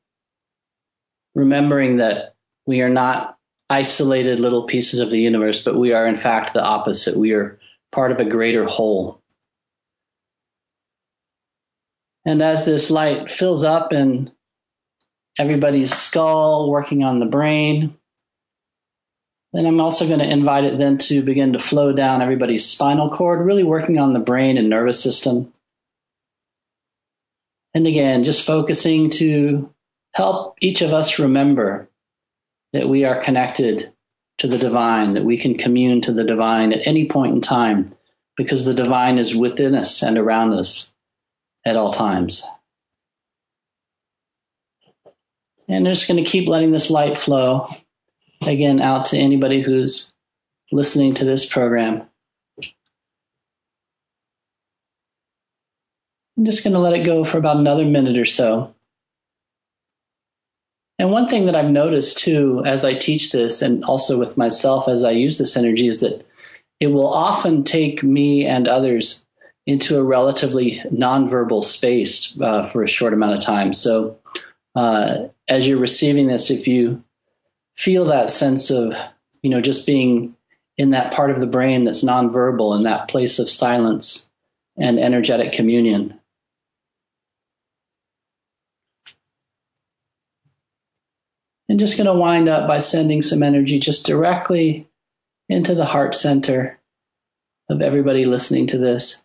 Remembering 1.36 1.98
that 1.98 2.36
we 2.65 2.81
are 2.81 2.89
not 2.89 3.38
isolated 3.69 4.39
little 4.39 4.65
pieces 4.65 5.00
of 5.00 5.12
the 5.12 5.19
universe, 5.19 5.63
but 5.63 5.77
we 5.77 5.93
are 5.93 6.07
in 6.07 6.15
fact 6.15 6.53
the 6.53 6.63
opposite. 6.63 7.17
We 7.17 7.33
are 7.33 7.59
part 7.91 8.12
of 8.12 8.19
a 8.19 8.25
greater 8.25 8.65
whole. 8.65 9.21
And 12.25 12.41
as 12.41 12.65
this 12.65 12.91
light 12.91 13.31
fills 13.31 13.63
up 13.63 13.93
in 13.93 14.31
everybody's 15.38 15.93
skull, 15.93 16.69
working 16.69 17.03
on 17.03 17.19
the 17.19 17.25
brain, 17.25 17.95
then 19.53 19.65
I'm 19.65 19.81
also 19.81 20.07
going 20.07 20.19
to 20.19 20.29
invite 20.29 20.63
it 20.63 20.77
then 20.77 20.98
to 21.00 21.24
begin 21.24 21.53
to 21.53 21.59
flow 21.59 21.91
down 21.91 22.21
everybody's 22.21 22.65
spinal 22.65 23.09
cord, 23.09 23.43
really 23.43 23.63
working 23.63 23.98
on 23.98 24.13
the 24.13 24.19
brain 24.19 24.57
and 24.57 24.69
nervous 24.69 25.01
system. 25.01 25.51
And 27.73 27.88
again, 27.88 28.23
just 28.23 28.45
focusing 28.45 29.09
to 29.11 29.73
help 30.13 30.55
each 30.59 30.81
of 30.81 30.93
us 30.93 31.19
remember 31.19 31.89
that 32.73 32.89
we 32.89 33.05
are 33.05 33.21
connected 33.21 33.93
to 34.39 34.47
the 34.47 34.57
divine, 34.57 35.13
that 35.13 35.25
we 35.25 35.38
can 35.38 35.57
commune 35.57 36.01
to 36.01 36.11
the 36.11 36.23
divine 36.23 36.73
at 36.73 36.88
any 36.88 37.07
point 37.07 37.35
in 37.35 37.41
time 37.41 37.95
because 38.38 38.65
the 38.65 38.73
divine 38.73 39.17
is 39.17 39.35
within 39.35 39.75
us 39.75 40.01
and 40.01 40.17
around 40.17 40.53
us 40.53 40.93
at 41.65 41.75
all 41.75 41.91
times. 41.91 42.43
And 45.67 45.88
I'm 45.88 45.93
just 45.93 46.07
going 46.07 46.23
to 46.23 46.29
keep 46.29 46.47
letting 46.47 46.71
this 46.71 46.89
light 46.89 47.17
flow 47.17 47.69
again 48.41 48.81
out 48.81 49.05
to 49.05 49.17
anybody 49.17 49.61
who's 49.61 50.13
listening 50.71 51.13
to 51.15 51.25
this 51.25 51.45
program. 51.45 52.09
I'm 56.39 56.46
just 56.46 56.63
going 56.63 56.74
to 56.74 56.79
let 56.79 56.93
it 56.93 57.03
go 57.03 57.25
for 57.25 57.38
about 57.38 57.58
another 57.58 57.84
minute 57.84 58.17
or 58.17 58.24
so. 58.24 58.74
And 60.98 61.12
one 61.12 61.27
thing 61.27 61.48
that 61.48 61.55
I've 61.55 61.69
noticed 61.69 62.17
too, 62.17 62.63
as 62.65 62.86
I 62.86 62.93
teach 62.93 63.34
this, 63.34 63.62
and 63.62 63.84
also 63.84 64.17
with 64.17 64.38
myself 64.38 64.88
as 64.88 65.03
I 65.03 65.12
use 65.12 65.38
this 65.38 65.58
energy, 65.58 65.89
is 65.89 66.00
that 66.00 66.25
it 66.79 66.88
will 66.88 67.13
often 67.13 67.65
take 67.65 68.03
me 68.03 68.46
and 68.46 68.69
others 68.69 69.25
into 69.67 69.98
a 69.98 70.03
relatively 70.03 70.81
nonverbal 70.93 71.62
space 71.62 72.34
uh, 72.39 72.63
for 72.63 72.84
a 72.84 72.88
short 72.88 73.12
amount 73.12 73.36
of 73.36 73.43
time. 73.43 73.74
So, 73.74 74.17
uh, 74.75 75.27
as 75.50 75.67
you're 75.67 75.77
receiving 75.77 76.27
this, 76.27 76.50
if 76.50 76.69
you 76.69 77.03
feel 77.75 78.05
that 78.05 78.31
sense 78.31 78.72
of, 78.72 78.93
you 79.43 79.50
know, 79.50 79.60
just 79.60 79.86
being 79.86 80.38
in 80.77 80.91
that 80.91 81.12
part 81.12 81.31
of 81.31 81.41
the 81.41 81.48
brain 81.48 81.84
that's 81.84 82.05
nonverbal, 82.05 82.77
in 82.77 82.84
that 82.84 83.10
place 83.10 83.39
of 83.39 83.50
silence 83.50 84.29
and 84.77 84.98
energetic 84.98 85.51
communion, 85.51 86.18
And 91.69 91.79
just 91.79 91.97
going 91.97 92.07
to 92.07 92.13
wind 92.13 92.49
up 92.49 92.67
by 92.67 92.79
sending 92.79 93.21
some 93.21 93.43
energy 93.43 93.79
just 93.79 94.05
directly 94.05 94.88
into 95.47 95.75
the 95.75 95.85
heart 95.85 96.15
center 96.15 96.79
of 97.69 97.81
everybody 97.81 98.25
listening 98.25 98.67
to 98.67 98.77
this. 98.77 99.23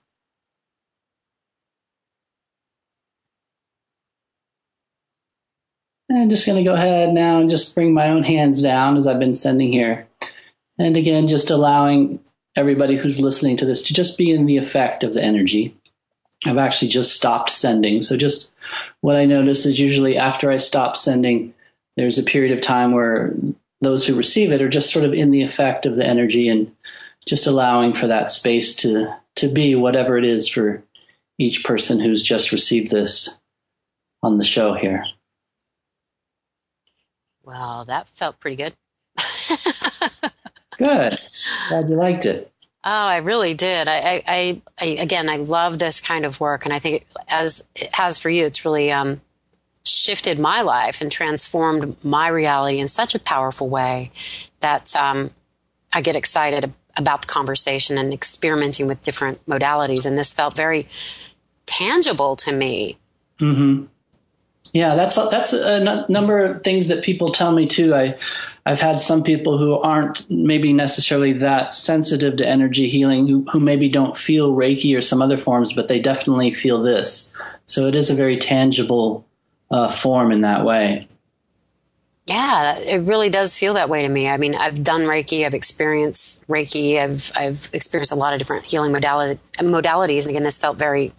And 6.09 6.19
I'm 6.19 6.31
just 6.31 6.47
going 6.47 6.63
to 6.63 6.69
go 6.69 6.75
ahead 6.75 7.13
now 7.13 7.41
and 7.41 7.49
just 7.49 7.75
bring 7.75 7.95
my 7.95 8.11
own 8.11 8.23
hands 8.23 8.63
down 8.63 8.97
as 8.97 9.07
I've 9.07 9.19
been 9.19 9.35
sending 9.35 9.73
here. 9.73 10.07
And 10.79 10.97
again, 10.97 11.29
just 11.29 11.51
allowing 11.51 12.21
everybody 12.57 12.97
who's 12.97 13.21
listening 13.21 13.57
to 13.59 13.65
this 13.65 13.83
to 13.85 13.95
just 13.95 14.19
be 14.19 14.31
in 14.31 14.47
the 14.47 14.57
effect 14.57 15.03
of 15.03 15.15
the 15.15 15.23
energy. 15.23 15.77
I've 16.45 16.59
actually 16.59 16.89
just 16.89 17.17
stopped 17.17 17.51
sending. 17.51 18.03
So, 18.03 18.17
just 18.17 18.53
what 19.01 19.17
I 19.17 19.25
notice 19.25 19.65
is 19.65 19.81
usually 19.81 20.17
after 20.17 20.51
I 20.51 20.59
stop 20.59 20.97
sending, 20.97 21.55
there's 21.97 22.19
a 22.19 22.23
period 22.23 22.53
of 22.57 22.61
time 22.61 22.93
where 22.93 23.35
those 23.81 24.07
who 24.07 24.15
receive 24.15 24.53
it 24.53 24.63
are 24.63 24.69
just 24.69 24.93
sort 24.93 25.05
of 25.05 25.13
in 25.13 25.31
the 25.31 25.43
effect 25.43 25.87
of 25.87 25.97
the 25.97 26.07
energy 26.07 26.49
and 26.49 26.75
just 27.27 27.47
allowing 27.47 27.95
for 27.95 28.07
that 28.07 28.31
space 28.31 28.75
to 28.77 29.15
to 29.37 29.49
be 29.49 29.75
whatever 29.75 30.17
it 30.17 30.25
is 30.25 30.49
for 30.49 30.83
each 31.39 31.65
person 31.65 31.99
who's 31.99 32.23
just 32.23 32.53
received 32.53 32.91
this 32.91 33.35
on 34.23 34.39
the 34.39 34.45
show 34.45 34.75
here. 34.75 35.05
Well, 37.43 37.85
that 37.87 38.09
felt 38.09 38.39
pretty 38.41 38.57
good. 38.57 38.75
good. 40.79 41.19
Glad 41.69 41.89
you 41.89 41.97
liked 41.97 42.27
it. 42.27 42.51
Oh, 42.87 42.91
I 42.91 43.19
really 43.19 43.55
did. 43.55 43.89
I, 43.89 44.23
I, 44.27 44.63
I, 44.79 44.85
again, 44.85 45.29
I 45.29 45.37
love 45.37 45.79
this 45.79 46.01
kind 46.01 46.25
of 46.25 46.39
work, 46.39 46.65
and 46.65 46.73
I 46.73 46.79
think 46.79 47.07
as 47.29 47.65
it 47.75 47.89
has 47.95 48.19
for 48.19 48.29
you, 48.29 48.45
it's 48.45 48.65
really 48.65 48.93
um, 48.93 49.21
shifted 49.85 50.39
my 50.39 50.63
life 50.63 51.01
and 51.01 51.13
transformed 51.13 51.97
my 52.03 52.29
reality 52.29 52.79
in 52.79 52.89
such 52.89 53.15
a 53.15 53.19
powerful 53.19 53.69
way 53.69 54.11
that 54.61 54.95
um, 54.97 55.31
I 55.93 56.01
get 56.01 56.17
excited 56.17 56.73
about 56.97 57.23
the 57.23 57.29
conversation 57.29 57.99
and 57.99 58.13
experimenting 58.13 58.87
with 58.87 59.03
different 59.03 59.45
modalities. 59.47 60.07
And 60.07 60.17
this 60.17 60.33
felt 60.33 60.55
very 60.55 60.89
tangible 61.67 62.37
to 62.37 62.53
me. 62.53 62.97
Mm-hmm. 63.41 63.85
Yeah, 64.73 64.97
that's 64.97 65.15
that's 65.15 65.53
a 65.53 65.75
n- 65.75 66.05
number 66.09 66.45
of 66.45 66.65
things 66.65 66.89
that 66.89 67.05
people 67.05 67.31
tell 67.31 67.53
me 67.53 67.67
too. 67.67 67.95
I 67.95 68.19
I've 68.67 68.81
had 68.81 69.01
some 69.01 69.23
people 69.23 69.57
who 69.57 69.75
aren't 69.75 70.29
maybe 70.29 70.73
necessarily 70.73 71.33
that 71.35 71.73
sensitive 71.73 72.37
to 72.39 72.49
energy 72.49 72.89
healing, 72.89 73.29
who 73.29 73.45
who 73.53 73.61
maybe 73.61 73.89
don't 73.89 74.17
feel 74.17 74.53
Reiki 74.53 74.97
or 74.97 75.01
some 75.01 75.23
other 75.23 75.39
forms, 75.39 75.73
but 75.73 75.87
they 75.87 76.01
definitely 76.01 76.51
feel 76.51 76.83
this. 76.83 77.33
So 77.67 77.87
it 77.87 77.95
is 77.95 78.11
a 78.11 78.15
very 78.15 78.37
tangible 78.37 79.25
uh, 79.71 79.91
form 79.91 80.33
in 80.33 80.43
that 80.43 80.65
way. 80.65 81.09
Yeah, 82.27 82.79
it 82.79 83.03
really 83.03 83.29
does 83.29 83.59
feel 83.59 83.75
that 83.75 83.91
way 83.91 84.03
to 84.03 84.09
me. 84.09 84.29
I 84.29 84.39
mean, 84.39 84.55
I've 84.55 84.83
done 84.83 85.03
Reiki, 85.03 85.45
I've 85.45 85.53
experienced 85.53 86.47
Reiki, 86.49 86.99
I've 86.99 87.31
I've 87.37 87.69
experienced 87.75 88.13
a 88.13 88.15
lot 88.15 88.33
of 88.33 88.39
different 88.39 88.65
healing 88.65 88.93
modality, 88.93 89.39
modalities, 89.59 90.23
and 90.23 90.31
again, 90.31 90.43
this 90.43 90.59
felt 90.59 90.79
very 90.79 91.13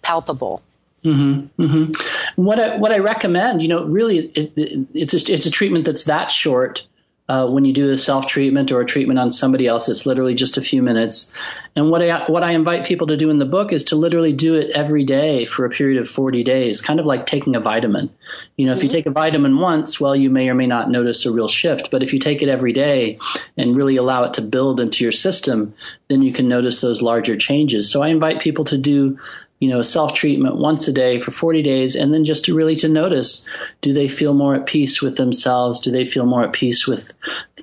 palpable. 0.00 0.62
Mm-hmm, 1.04 1.62
mm-hmm. 1.62 2.42
What 2.42 2.58
I, 2.58 2.76
what 2.76 2.90
I 2.90 2.98
recommend, 2.98 3.60
you 3.60 3.68
know, 3.68 3.84
really, 3.84 4.28
it, 4.28 4.52
it, 4.56 4.86
it's 4.94 5.12
a, 5.12 5.32
it's 5.32 5.44
a 5.44 5.50
treatment 5.50 5.84
that's 5.84 6.04
that 6.04 6.32
short 6.32 6.86
uh, 7.26 7.46
when 7.48 7.64
you 7.64 7.72
do 7.72 7.88
a 7.88 7.96
self 7.96 8.26
treatment 8.26 8.70
or 8.70 8.80
a 8.80 8.86
treatment 8.86 9.18
on 9.18 9.30
somebody 9.30 9.66
else, 9.66 9.88
it's 9.88 10.04
literally 10.04 10.34
just 10.34 10.58
a 10.58 10.62
few 10.62 10.82
minutes. 10.82 11.32
And 11.76 11.90
what 11.90 12.02
I 12.02 12.24
what 12.26 12.42
I 12.42 12.52
invite 12.52 12.84
people 12.84 13.06
to 13.06 13.16
do 13.16 13.30
in 13.30 13.38
the 13.38 13.46
book 13.46 13.72
is 13.72 13.82
to 13.84 13.96
literally 13.96 14.32
do 14.32 14.54
it 14.54 14.70
every 14.72 15.04
day 15.04 15.46
for 15.46 15.64
a 15.64 15.70
period 15.70 16.00
of 16.00 16.08
40 16.08 16.44
days, 16.44 16.82
kind 16.82 17.00
of 17.00 17.06
like 17.06 17.26
taking 17.26 17.56
a 17.56 17.60
vitamin. 17.60 18.10
You 18.56 18.66
know, 18.66 18.72
mm-hmm. 18.72 18.78
if 18.78 18.82
you 18.84 18.88
mm-hmm. 18.90 18.96
take 18.96 19.06
a 19.06 19.10
vitamin 19.10 19.58
once, 19.58 19.98
well, 19.98 20.14
you 20.14 20.28
may 20.28 20.48
or 20.50 20.54
may 20.54 20.66
not 20.66 20.90
notice 20.90 21.24
a 21.24 21.32
real 21.32 21.48
shift. 21.48 21.90
But 21.90 22.02
if 22.02 22.12
you 22.12 22.18
take 22.18 22.42
it 22.42 22.48
every 22.48 22.74
day 22.74 23.18
and 23.56 23.74
really 23.74 23.96
allow 23.96 24.24
it 24.24 24.34
to 24.34 24.42
build 24.42 24.78
into 24.78 25.02
your 25.02 25.12
system, 25.12 25.74
then 26.08 26.22
you 26.22 26.32
can 26.32 26.46
notice 26.46 26.80
those 26.80 27.00
larger 27.00 27.36
changes. 27.36 27.90
So 27.90 28.02
I 28.02 28.08
invite 28.08 28.40
people 28.40 28.64
to 28.66 28.76
do 28.76 29.18
you 29.64 29.70
know, 29.70 29.80
self 29.80 30.12
treatment 30.12 30.56
once 30.56 30.86
a 30.88 30.92
day 30.92 31.18
for 31.18 31.30
40 31.30 31.62
days, 31.62 31.96
and 31.96 32.12
then 32.12 32.26
just 32.26 32.44
to 32.44 32.54
really 32.54 32.76
to 32.76 32.86
notice 32.86 33.48
do 33.80 33.94
they 33.94 34.08
feel 34.08 34.34
more 34.34 34.54
at 34.54 34.66
peace 34.66 35.00
with 35.00 35.16
themselves? 35.16 35.80
Do 35.80 35.90
they 35.90 36.04
feel 36.04 36.26
more 36.26 36.44
at 36.44 36.52
peace 36.52 36.86
with 36.86 37.14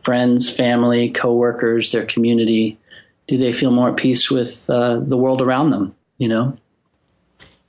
friends, 0.01 0.49
family, 0.49 1.11
coworkers, 1.11 1.91
their 1.91 2.07
community? 2.07 2.79
Do 3.27 3.37
they 3.37 3.53
feel 3.53 3.69
more 3.69 3.89
at 3.89 3.97
peace 3.97 4.31
with 4.31 4.67
uh, 4.67 4.97
the 4.99 5.15
world 5.15 5.43
around 5.43 5.69
them? 5.69 5.93
You 6.17 6.29
know? 6.29 6.57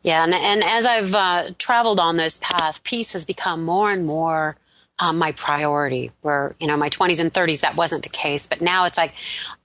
Yeah, 0.03 0.25
and, 0.25 0.33
and 0.33 0.65
as 0.65 0.87
I've 0.87 1.15
uh, 1.15 1.51
traveled 1.59 2.01
on 2.01 2.17
this 2.17 2.39
path, 2.41 2.83
peace 2.85 3.13
has 3.13 3.27
become 3.27 3.63
more 3.63 3.91
and 3.91 4.07
more 4.07 4.57
um, 5.03 5.19
my 5.19 5.33
priority. 5.33 6.13
Where, 6.21 6.55
you 6.61 6.69
know, 6.69 6.77
my 6.77 6.89
20s 6.89 7.21
and 7.21 7.33
30s, 7.33 7.61
that 7.63 7.77
wasn't 7.77 8.05
the 8.05 8.09
case. 8.09 8.47
But 8.47 8.61
now 8.61 8.85
it's 8.85 8.97
like, 8.97 9.15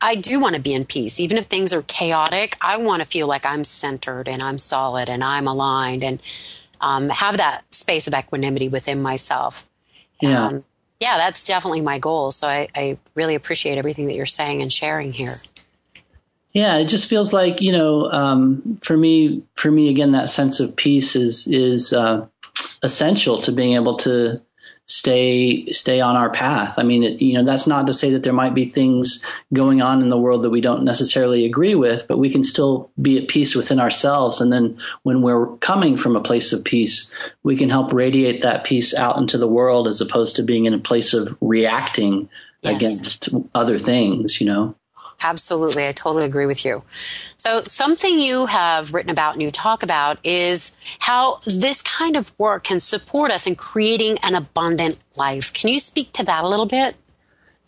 I 0.01 0.15
do 0.15 0.39
want 0.39 0.55
to 0.55 0.61
be 0.61 0.73
in 0.73 0.83
peace. 0.83 1.19
Even 1.19 1.37
if 1.37 1.45
things 1.45 1.73
are 1.73 1.83
chaotic, 1.83 2.57
I 2.59 2.77
want 2.77 3.03
to 3.03 3.07
feel 3.07 3.27
like 3.27 3.45
I'm 3.45 3.63
centered 3.63 4.27
and 4.27 4.41
I'm 4.41 4.57
solid 4.57 5.09
and 5.09 5.23
I'm 5.23 5.47
aligned 5.47 6.03
and 6.03 6.19
um, 6.81 7.09
have 7.09 7.37
that 7.37 7.71
space 7.71 8.07
of 8.07 8.15
equanimity 8.15 8.67
within 8.67 8.99
myself. 8.99 9.69
Yeah. 10.21 10.47
Um, 10.47 10.63
yeah, 10.99 11.17
that's 11.17 11.45
definitely 11.45 11.81
my 11.81 11.99
goal. 11.99 12.31
So 12.31 12.47
I, 12.47 12.67
I 12.75 12.97
really 13.13 13.35
appreciate 13.35 13.77
everything 13.77 14.07
that 14.07 14.15
you're 14.15 14.25
saying 14.25 14.63
and 14.63 14.73
sharing 14.73 15.13
here. 15.13 15.35
Yeah, 16.53 16.77
it 16.77 16.85
just 16.85 17.07
feels 17.07 17.33
like 17.33 17.61
you 17.61 17.71
know, 17.71 18.11
um, 18.11 18.79
for 18.81 18.97
me, 18.97 19.43
for 19.53 19.69
me 19.69 19.89
again, 19.89 20.13
that 20.13 20.31
sense 20.31 20.59
of 20.59 20.75
peace 20.75 21.15
is 21.15 21.47
is 21.47 21.93
uh, 21.93 22.25
essential 22.81 23.39
to 23.43 23.51
being 23.51 23.73
able 23.73 23.95
to 23.97 24.41
stay 24.87 25.65
stay 25.73 25.99
on 25.99 26.15
our 26.15 26.29
path. 26.29 26.75
I 26.77 26.83
mean, 26.83 27.03
it, 27.03 27.21
you 27.21 27.33
know, 27.33 27.43
that's 27.43 27.67
not 27.67 27.87
to 27.87 27.93
say 27.93 28.11
that 28.11 28.23
there 28.23 28.33
might 28.33 28.55
be 28.55 28.65
things 28.65 29.23
going 29.53 29.81
on 29.81 30.01
in 30.01 30.09
the 30.09 30.17
world 30.17 30.43
that 30.43 30.49
we 30.49 30.61
don't 30.61 30.83
necessarily 30.83 31.45
agree 31.45 31.75
with, 31.75 32.07
but 32.07 32.17
we 32.17 32.29
can 32.29 32.43
still 32.43 32.89
be 32.99 33.17
at 33.17 33.27
peace 33.27 33.53
within 33.53 33.79
ourselves. 33.79 34.39
And 34.39 34.51
then 34.51 34.79
when 35.03 35.21
we're 35.21 35.47
coming 35.57 35.97
from 35.97 36.15
a 36.15 36.21
place 36.21 36.53
of 36.53 36.63
peace, 36.63 37.11
we 37.43 37.57
can 37.57 37.69
help 37.69 37.91
radiate 37.91 38.41
that 38.41 38.63
peace 38.63 38.95
out 38.95 39.17
into 39.17 39.37
the 39.37 39.47
world 39.47 39.87
as 39.87 39.99
opposed 39.99 40.37
to 40.37 40.43
being 40.43 40.65
in 40.65 40.73
a 40.73 40.79
place 40.79 41.13
of 41.13 41.37
reacting 41.41 42.29
yes. 42.61 42.75
against 42.75 43.29
other 43.53 43.77
things, 43.77 44.39
you 44.39 44.47
know. 44.47 44.73
Absolutely. 45.23 45.87
I 45.87 45.91
totally 45.93 46.25
agree 46.25 46.45
with 46.45 46.63
you. 46.63 46.83
So, 47.37 47.61
something 47.65 48.19
you 48.19 48.45
have 48.45 48.93
written 48.93 49.09
about 49.09 49.33
and 49.33 49.41
you 49.41 49.49
talk 49.49 49.81
about 49.81 50.19
is 50.23 50.73
how 50.99 51.39
this 51.45 51.81
kind 51.81 52.15
of 52.15 52.37
work 52.37 52.63
can 52.63 52.79
support 52.79 53.31
us 53.31 53.47
in 53.47 53.55
creating 53.55 54.19
an 54.21 54.35
abundant 54.35 54.99
life. 55.15 55.51
Can 55.53 55.69
you 55.69 55.79
speak 55.79 56.13
to 56.13 56.23
that 56.25 56.43
a 56.43 56.47
little 56.47 56.67
bit? 56.67 56.95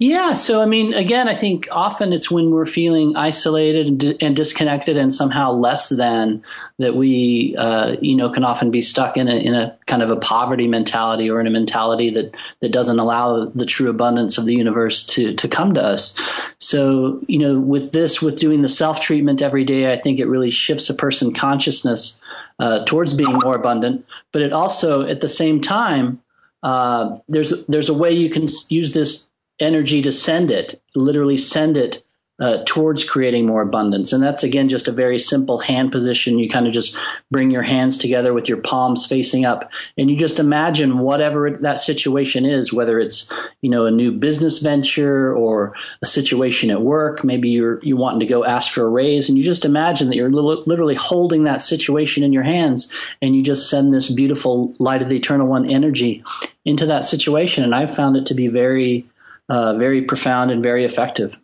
Yeah. 0.01 0.31
So, 0.31 0.61
I 0.61 0.65
mean, 0.65 0.93
again, 0.93 1.27
I 1.27 1.35
think 1.35 1.67
often 1.73 2.13
it's 2.13 2.31
when 2.31 2.51
we're 2.51 2.65
feeling 2.65 3.17
isolated 3.17 3.85
and, 3.85 4.23
and 4.23 4.33
disconnected 4.33 4.95
and 4.95 5.13
somehow 5.13 5.51
less 5.51 5.89
than 5.89 6.41
that 6.77 6.95
we, 6.95 7.53
uh, 7.57 7.97
you 8.01 8.15
know, 8.15 8.29
can 8.29 8.45
often 8.45 8.71
be 8.71 8.81
stuck 8.81 9.17
in 9.17 9.27
a, 9.27 9.35
in 9.35 9.53
a 9.53 9.77
kind 9.87 10.01
of 10.01 10.09
a 10.09 10.15
poverty 10.15 10.69
mentality 10.69 11.29
or 11.29 11.41
in 11.41 11.47
a 11.47 11.49
mentality 11.49 12.11
that, 12.11 12.33
that 12.61 12.71
doesn't 12.71 12.97
allow 12.97 13.47
the 13.47 13.65
true 13.65 13.89
abundance 13.89 14.37
of 14.37 14.45
the 14.45 14.55
universe 14.55 15.05
to, 15.05 15.35
to 15.35 15.49
come 15.49 15.73
to 15.73 15.83
us. 15.83 16.17
So, 16.59 17.19
you 17.27 17.39
know, 17.39 17.59
with 17.59 17.91
this, 17.91 18.21
with 18.21 18.39
doing 18.39 18.61
the 18.61 18.69
self 18.69 19.01
treatment 19.01 19.41
every 19.41 19.65
day, 19.65 19.91
I 19.91 19.97
think 19.97 20.19
it 20.19 20.27
really 20.27 20.49
shifts 20.49 20.89
a 20.89 20.93
person 20.93 21.33
consciousness 21.33 22.21
uh, 22.57 22.85
towards 22.85 23.13
being 23.15 23.37
more 23.43 23.55
abundant. 23.55 24.05
But 24.31 24.43
it 24.43 24.53
also, 24.53 25.05
at 25.05 25.19
the 25.19 25.27
same 25.27 25.59
time, 25.59 26.21
uh, 26.63 27.17
there's 27.29 27.65
there's 27.67 27.87
a 27.87 27.93
way 27.93 28.11
you 28.11 28.29
can 28.29 28.49
use 28.69 28.91
this 28.93 29.28
energy 29.59 30.01
to 30.01 30.11
send 30.11 30.51
it, 30.51 30.81
literally 30.95 31.37
send 31.37 31.77
it 31.77 32.03
uh, 32.39 32.63
towards 32.65 33.03
creating 33.03 33.45
more 33.45 33.61
abundance. 33.61 34.13
And 34.13 34.23
that's 34.23 34.43
again 34.43 34.69
just 34.69 34.87
a 34.87 34.93
very 34.93 35.19
simple 35.19 35.59
hand 35.59 35.91
position. 35.91 36.39
You 36.39 36.49
kind 36.49 36.67
of 36.67 36.73
just 36.73 36.97
bring 37.29 37.51
your 37.51 37.63
hands 37.63 37.97
together 37.97 38.33
with 38.33 38.47
your 38.47 38.61
palms 38.61 39.05
facing 39.05 39.45
up, 39.45 39.69
and 39.97 40.09
you 40.09 40.15
just 40.15 40.39
imagine 40.39 40.99
whatever 40.99 41.51
that 41.61 41.81
situation 41.81 42.45
is, 42.45 42.71
whether 42.71 42.99
it's 42.99 43.31
you 43.61 43.69
know 43.69 43.85
a 43.85 43.91
new 43.91 44.11
business 44.11 44.59
venture 44.59 45.35
or 45.35 45.75
a 46.01 46.05
situation 46.05 46.71
at 46.71 46.81
work. 46.81 47.23
Maybe 47.23 47.49
you're 47.49 47.83
you 47.83 47.97
wanting 47.97 48.21
to 48.21 48.25
go 48.25 48.45
ask 48.45 48.71
for 48.71 48.83
a 48.85 48.89
raise, 48.89 49.27
and 49.27 49.37
you 49.37 49.43
just 49.43 49.65
imagine 49.65 50.07
that 50.07 50.15
you're 50.15 50.31
literally 50.31 50.95
holding 50.95 51.43
that 51.43 51.61
situation 51.61 52.23
in 52.23 52.31
your 52.31 52.43
hands, 52.43 52.93
and 53.21 53.35
you 53.35 53.43
just 53.43 53.69
send 53.69 53.93
this 53.93 54.09
beautiful 54.09 54.73
light 54.79 55.01
of 55.01 55.09
the 55.09 55.17
eternal 55.17 55.47
one 55.47 55.69
energy 55.69 56.23
into 56.63 56.85
that 56.85 57.03
situation. 57.03 57.65
And 57.65 57.75
I've 57.75 57.93
found 57.93 58.15
it 58.15 58.25
to 58.27 58.33
be 58.33 58.47
very 58.47 59.08
uh, 59.49 59.75
very 59.75 60.01
profound 60.03 60.51
and 60.51 60.63
very 60.63 60.85
effective. 60.85 61.39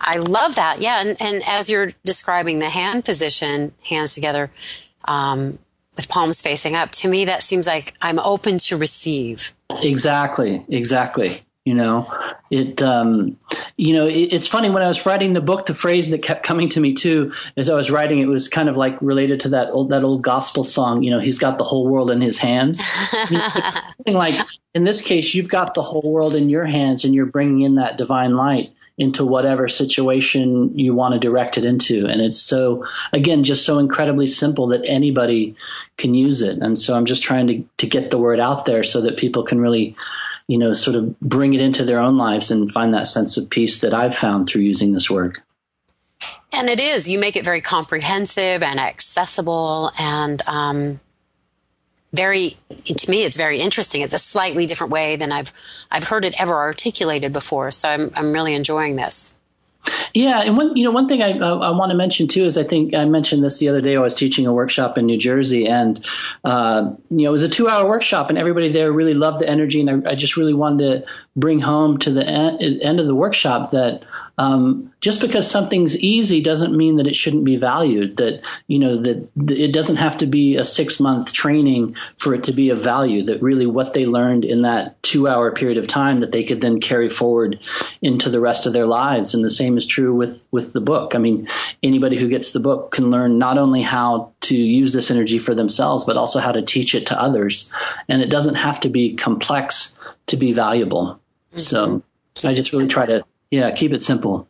I 0.00 0.16
love 0.16 0.56
that. 0.56 0.82
Yeah. 0.82 1.00
And, 1.00 1.16
and 1.20 1.42
as 1.46 1.70
you're 1.70 1.90
describing 2.04 2.58
the 2.58 2.68
hand 2.68 3.04
position, 3.04 3.72
hands 3.84 4.14
together, 4.14 4.50
um, 5.04 5.58
with 5.96 6.08
palms 6.08 6.40
facing 6.40 6.74
up, 6.74 6.90
to 6.90 7.08
me, 7.08 7.26
that 7.26 7.42
seems 7.42 7.66
like 7.66 7.94
I'm 8.00 8.18
open 8.18 8.58
to 8.58 8.76
receive. 8.76 9.52
Exactly. 9.82 10.64
Exactly. 10.68 11.42
You 11.64 11.74
know, 11.74 12.12
it, 12.50 12.82
um, 12.82 13.36
you 13.76 13.94
know, 13.94 14.06
it, 14.06 14.32
it's 14.32 14.48
funny 14.48 14.68
when 14.68 14.82
I 14.82 14.88
was 14.88 15.06
writing 15.06 15.32
the 15.32 15.40
book, 15.40 15.66
the 15.66 15.74
phrase 15.74 16.10
that 16.10 16.20
kept 16.20 16.42
coming 16.42 16.68
to 16.70 16.80
me 16.80 16.92
too, 16.92 17.32
as 17.56 17.70
I 17.70 17.76
was 17.76 17.88
writing, 17.88 18.18
it 18.18 18.26
was 18.26 18.48
kind 18.48 18.68
of 18.68 18.76
like 18.76 19.00
related 19.00 19.38
to 19.40 19.50
that 19.50 19.70
old, 19.70 19.90
that 19.90 20.02
old 20.02 20.22
gospel 20.22 20.64
song, 20.64 21.04
you 21.04 21.10
know, 21.12 21.20
he's 21.20 21.38
got 21.38 21.58
the 21.58 21.64
whole 21.64 21.86
world 21.86 22.10
in 22.10 22.20
his 22.20 22.36
hands. 22.36 22.84
something 23.28 24.14
like 24.14 24.34
in 24.74 24.84
this 24.84 25.02
case, 25.02 25.34
you've 25.34 25.48
got 25.48 25.74
the 25.74 25.82
whole 25.82 26.12
world 26.12 26.34
in 26.34 26.48
your 26.48 26.64
hands 26.64 27.04
and 27.04 27.14
you're 27.14 27.26
bringing 27.26 27.60
in 27.60 27.74
that 27.74 27.98
divine 27.98 28.36
light 28.36 28.72
into 28.96 29.24
whatever 29.24 29.68
situation 29.68 30.76
you 30.78 30.94
want 30.94 31.12
to 31.12 31.20
direct 31.20 31.58
it 31.58 31.64
into. 31.64 32.06
And 32.06 32.20
it's 32.20 32.40
so, 32.40 32.86
again, 33.12 33.44
just 33.44 33.66
so 33.66 33.78
incredibly 33.78 34.26
simple 34.26 34.66
that 34.68 34.82
anybody 34.86 35.54
can 35.98 36.14
use 36.14 36.40
it. 36.40 36.58
And 36.58 36.78
so 36.78 36.94
I'm 36.94 37.04
just 37.04 37.22
trying 37.22 37.46
to, 37.48 37.64
to 37.78 37.86
get 37.86 38.10
the 38.10 38.18
word 38.18 38.40
out 38.40 38.64
there 38.64 38.82
so 38.82 39.02
that 39.02 39.18
people 39.18 39.42
can 39.42 39.60
really, 39.60 39.94
you 40.48 40.58
know, 40.58 40.72
sort 40.72 40.96
of 40.96 41.18
bring 41.20 41.54
it 41.54 41.60
into 41.60 41.84
their 41.84 41.98
own 41.98 42.16
lives 42.16 42.50
and 42.50 42.70
find 42.72 42.92
that 42.94 43.08
sense 43.08 43.36
of 43.36 43.48
peace 43.50 43.80
that 43.80 43.94
I've 43.94 44.14
found 44.14 44.48
through 44.48 44.62
using 44.62 44.92
this 44.92 45.10
work. 45.10 45.42
And 46.52 46.68
it 46.68 46.80
is. 46.80 47.08
You 47.08 47.18
make 47.18 47.36
it 47.36 47.44
very 47.44 47.60
comprehensive 47.60 48.62
and 48.62 48.78
accessible 48.78 49.90
and 49.98 50.42
um, 50.46 51.00
very 52.12 52.54
to 52.86 53.10
me 53.10 53.24
it's 53.24 53.36
very 53.36 53.58
interesting 53.58 54.02
it's 54.02 54.14
a 54.14 54.18
slightly 54.18 54.66
different 54.66 54.92
way 54.92 55.16
than 55.16 55.32
i've 55.32 55.52
i've 55.90 56.04
heard 56.04 56.24
it 56.24 56.40
ever 56.40 56.54
articulated 56.54 57.32
before 57.32 57.70
so 57.70 57.88
i'm 57.88 58.10
i'm 58.14 58.32
really 58.32 58.54
enjoying 58.54 58.96
this 58.96 59.38
yeah, 60.14 60.42
and 60.42 60.56
one 60.56 60.76
you 60.76 60.84
know 60.84 60.90
one 60.90 61.08
thing 61.08 61.22
I, 61.22 61.38
I, 61.38 61.50
I 61.50 61.70
want 61.70 61.90
to 61.90 61.96
mention 61.96 62.28
too 62.28 62.44
is 62.44 62.58
I 62.58 62.64
think 62.64 62.94
I 62.94 63.04
mentioned 63.04 63.42
this 63.42 63.58
the 63.58 63.68
other 63.68 63.80
day. 63.80 63.96
I 63.96 64.00
was 64.00 64.14
teaching 64.14 64.46
a 64.46 64.52
workshop 64.52 64.98
in 64.98 65.06
New 65.06 65.18
Jersey, 65.18 65.66
and 65.66 66.04
uh, 66.44 66.92
you 67.10 67.24
know 67.24 67.28
it 67.28 67.32
was 67.32 67.42
a 67.42 67.48
two 67.48 67.68
hour 67.68 67.88
workshop, 67.88 68.28
and 68.28 68.38
everybody 68.38 68.70
there 68.70 68.92
really 68.92 69.14
loved 69.14 69.40
the 69.40 69.48
energy, 69.48 69.80
and 69.80 70.06
I, 70.06 70.10
I 70.12 70.14
just 70.14 70.36
really 70.36 70.54
wanted 70.54 71.02
to 71.02 71.31
bring 71.34 71.60
home 71.60 71.98
to 71.98 72.10
the 72.10 72.26
end, 72.26 73.00
of 73.00 73.06
the 73.06 73.14
workshop 73.14 73.70
that 73.70 74.04
um, 74.36 74.92
just 75.00 75.20
because 75.20 75.50
something's 75.50 75.98
easy 75.98 76.42
doesn't 76.42 76.76
mean 76.76 76.96
that 76.96 77.06
it 77.06 77.16
shouldn't 77.16 77.44
be 77.44 77.56
valued. 77.56 78.18
That 78.18 78.42
you 78.66 78.78
know 78.78 78.96
that 78.98 79.28
it 79.48 79.72
doesn't 79.72 79.96
have 79.96 80.18
to 80.18 80.26
be 80.26 80.56
a 80.56 80.64
six 80.64 81.00
month 81.00 81.32
training 81.32 81.96
for 82.18 82.34
it 82.34 82.44
to 82.44 82.52
be 82.52 82.68
of 82.68 82.82
value. 82.82 83.22
That 83.22 83.42
really 83.42 83.66
what 83.66 83.94
they 83.94 84.04
learned 84.04 84.44
in 84.44 84.62
that 84.62 85.02
two 85.02 85.26
hour 85.26 85.50
period 85.50 85.78
of 85.78 85.86
time 85.86 86.20
that 86.20 86.32
they 86.32 86.44
could 86.44 86.60
then 86.60 86.80
carry 86.80 87.08
forward 87.08 87.58
into 88.02 88.28
the 88.28 88.40
rest 88.40 88.66
of 88.66 88.72
their 88.74 88.86
lives. 88.86 89.34
And 89.34 89.44
the 89.44 89.50
same 89.50 89.78
is 89.78 89.86
true 89.86 90.14
with 90.14 90.44
with 90.50 90.72
the 90.74 90.80
book. 90.80 91.14
I 91.14 91.18
mean, 91.18 91.48
anybody 91.82 92.16
who 92.16 92.28
gets 92.28 92.52
the 92.52 92.60
book 92.60 92.90
can 92.90 93.10
learn 93.10 93.38
not 93.38 93.58
only 93.58 93.82
how 93.82 94.32
to 94.42 94.56
use 94.56 94.92
this 94.92 95.10
energy 95.10 95.38
for 95.38 95.54
themselves, 95.54 96.04
but 96.04 96.16
also 96.16 96.40
how 96.40 96.52
to 96.52 96.62
teach 96.62 96.94
it 96.94 97.06
to 97.06 97.20
others. 97.20 97.72
And 98.08 98.20
it 98.20 98.28
doesn't 98.28 98.56
have 98.56 98.80
to 98.80 98.90
be 98.90 99.14
complex 99.14 99.98
to 100.26 100.36
be 100.36 100.52
valuable. 100.52 101.20
Mm-hmm. 101.52 101.58
So 101.58 102.02
I 102.44 102.54
just 102.54 102.72
really 102.72 102.88
try 102.88 103.06
to 103.06 103.22
yeah 103.50 103.70
keep 103.70 103.92
it 103.92 104.02
simple. 104.02 104.48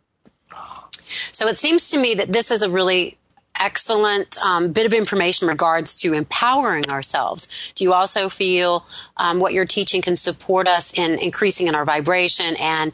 So 1.33 1.47
it 1.47 1.59
seems 1.59 1.91
to 1.91 1.99
me 1.99 2.15
that 2.15 2.33
this 2.33 2.51
is 2.51 2.63
a 2.63 2.71
really 2.71 3.19
excellent 3.61 4.39
um, 4.43 4.73
bit 4.73 4.87
of 4.87 4.95
information 4.95 5.47
in 5.47 5.51
regards 5.51 5.95
to 5.97 6.15
empowering 6.15 6.85
ourselves. 6.91 7.73
Do 7.75 7.85
you 7.85 7.93
also 7.93 8.29
feel 8.29 8.87
um, 9.17 9.41
what 9.41 9.53
you're 9.53 9.67
teaching 9.67 10.03
can 10.03 10.17
support 10.17 10.67
us 10.67 10.97
in 10.99 11.19
increasing 11.19 11.67
in 11.67 11.75
our 11.75 11.85
vibration 11.85 12.57
and 12.59 12.93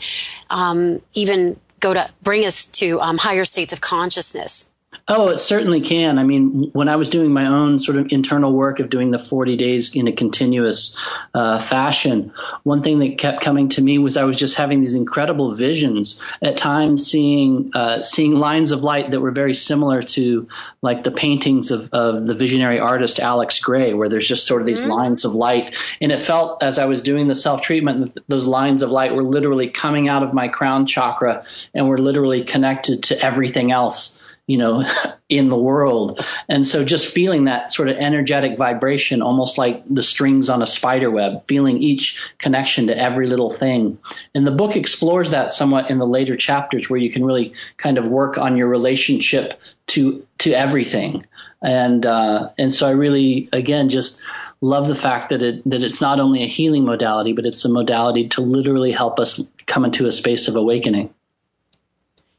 um, 0.51 1.01
even 1.15 1.59
go 1.81 1.95
to 1.95 2.11
bring 2.23 2.45
us 2.45 2.67
to 2.67 3.01
um, 3.01 3.19
higher 3.19 3.45
states 3.45 3.73
of 3.73 3.81
consciousness? 3.81 4.68
Oh, 5.07 5.29
it 5.29 5.39
certainly 5.39 5.83
can. 5.83 6.19
I 6.19 6.23
mean, 6.23 6.71
when 6.73 6.89
I 6.89 6.97
was 6.97 7.11
doing 7.11 7.31
my 7.31 7.47
own 7.47 7.79
sort 7.79 7.99
of 7.99 8.11
internal 8.11 8.53
work 8.53 8.81
of 8.81 8.89
doing 8.89 9.11
the 9.11 9.19
40 9.19 9.57
days 9.57 9.95
in 9.95 10.07
a 10.07 10.13
continuous 10.13 10.99
uh, 11.35 11.61
fashion, 11.61 12.33
one 12.63 12.81
thing 12.81 12.99
that 13.01 13.19
kept 13.19 13.43
coming 13.43 13.69
to 13.71 13.83
me 13.83 13.99
was 13.99 14.17
I 14.17 14.25
was 14.25 14.39
just 14.39 14.57
having 14.57 14.81
these 14.81 14.95
incredible 14.95 15.55
visions. 15.55 16.23
At 16.43 16.57
times, 16.57 17.07
seeing 17.07 17.71
uh, 17.75 18.03
seeing 18.03 18.35
lines 18.37 18.71
of 18.71 18.83
light 18.83 19.11
that 19.11 19.21
were 19.21 19.31
very 19.31 19.55
similar 19.55 20.03
to 20.03 20.49
like 20.81 21.05
the 21.05 21.11
paintings 21.11 21.71
of, 21.71 21.89
of 21.93 22.27
the 22.27 22.35
visionary 22.35 22.79
artist 22.79 23.19
Alex 23.19 23.59
Grey, 23.61 23.93
where 23.93 24.09
there's 24.09 24.29
just 24.29 24.47
sort 24.47 24.63
of 24.63 24.67
these 24.67 24.81
mm-hmm. 24.81 24.91
lines 24.91 25.25
of 25.25 25.35
light, 25.35 25.75
and 26.01 26.13
it 26.13 26.21
felt 26.21 26.63
as 26.63 26.79
I 26.79 26.87
was 26.87 27.03
doing 27.03 27.29
the 27.29 27.35
self 27.35 27.61
treatment, 27.61 28.17
those 28.29 28.47
lines 28.47 28.83
of 28.83 28.91
light 28.91 29.15
were 29.15 29.25
literally 29.25 29.69
coming 29.69 30.09
out 30.09 30.23
of 30.23 30.33
my 30.33 30.49
crown 30.49 30.87
chakra 30.87 31.45
and 31.75 31.89
were 31.89 31.99
literally 31.99 32.43
connected 32.43 33.03
to 33.05 33.23
everything 33.23 33.71
else 33.71 34.18
you 34.49 34.57
know, 34.59 34.85
in 35.29 35.51
the 35.51 35.57
world. 35.57 36.25
And 36.49 36.67
so 36.67 36.85
just 36.85 37.13
feeling 37.13 37.45
that 37.45 37.71
sort 37.71 37.91
of 37.91 37.97
energetic 37.99 38.59
vibration, 38.59 39.23
almost 39.23 39.59
like 39.59 39.85
the 39.89 40.03
strings 40.03 40.49
on 40.49 40.63
a 40.63 40.67
spider 40.67 41.11
web, 41.11 41.47
feeling 41.47 41.81
each 41.81 42.19
connection 42.39 42.87
to 42.89 42.99
every 42.99 43.29
little 43.29 43.53
thing. 43.53 43.99
And 44.35 44.47
the 44.47 44.51
book 44.51 44.75
explores 44.75 45.31
that 45.31 45.51
somewhat 45.51 45.91
in 45.91 45.99
the 45.99 46.07
later 46.07 46.35
chapters 46.35 46.89
where 46.91 46.99
you 46.99 47.11
can 47.13 47.25
really 47.25 47.53
kind 47.77 47.99
of 47.99 48.09
work 48.09 48.39
on 48.39 48.57
your 48.57 48.69
relationship 48.69 49.61
to, 49.89 50.27
to 50.39 50.53
everything. 50.55 51.27
And, 51.63 52.07
uh, 52.07 52.51
and 52.59 52.73
so 52.73 52.89
I 52.89 52.93
really, 52.93 53.51
again, 53.53 53.91
just, 53.91 54.23
love 54.61 54.89
the 54.89 54.95
fact 54.95 55.29
that 55.29 55.41
it 55.41 55.63
that 55.71 55.85
it's 55.85 56.01
not 56.01 56.19
only 56.19 56.43
a 56.43 56.47
healing 56.47 56.85
modality, 56.85 57.33
but 57.33 57.47
it's 57.47 57.65
a 57.65 57.69
modality 57.69 58.27
to 58.29 58.41
literally 58.41 58.91
help 58.91 59.21
us 59.21 59.47
come 59.67 59.85
into 59.85 60.09
a 60.09 60.11
space 60.11 60.49
of 60.49 60.57
awakening. 60.57 61.15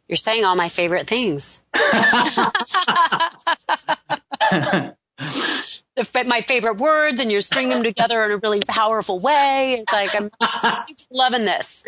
You're 0.09 0.17
saying 0.17 0.43
all 0.43 0.55
my 0.55 0.69
favorite 0.69 1.07
things. 1.07 1.61
my 6.25 6.41
favorite 6.41 6.77
words, 6.77 7.19
and 7.19 7.31
you're 7.31 7.41
stringing 7.41 7.69
them 7.69 7.83
together 7.83 8.23
in 8.25 8.31
a 8.31 8.37
really 8.37 8.61
powerful 8.67 9.19
way. 9.19 9.77
It's 9.79 9.93
like 9.93 10.15
I'm 10.15 10.31
loving 11.11 11.45
this. 11.45 11.83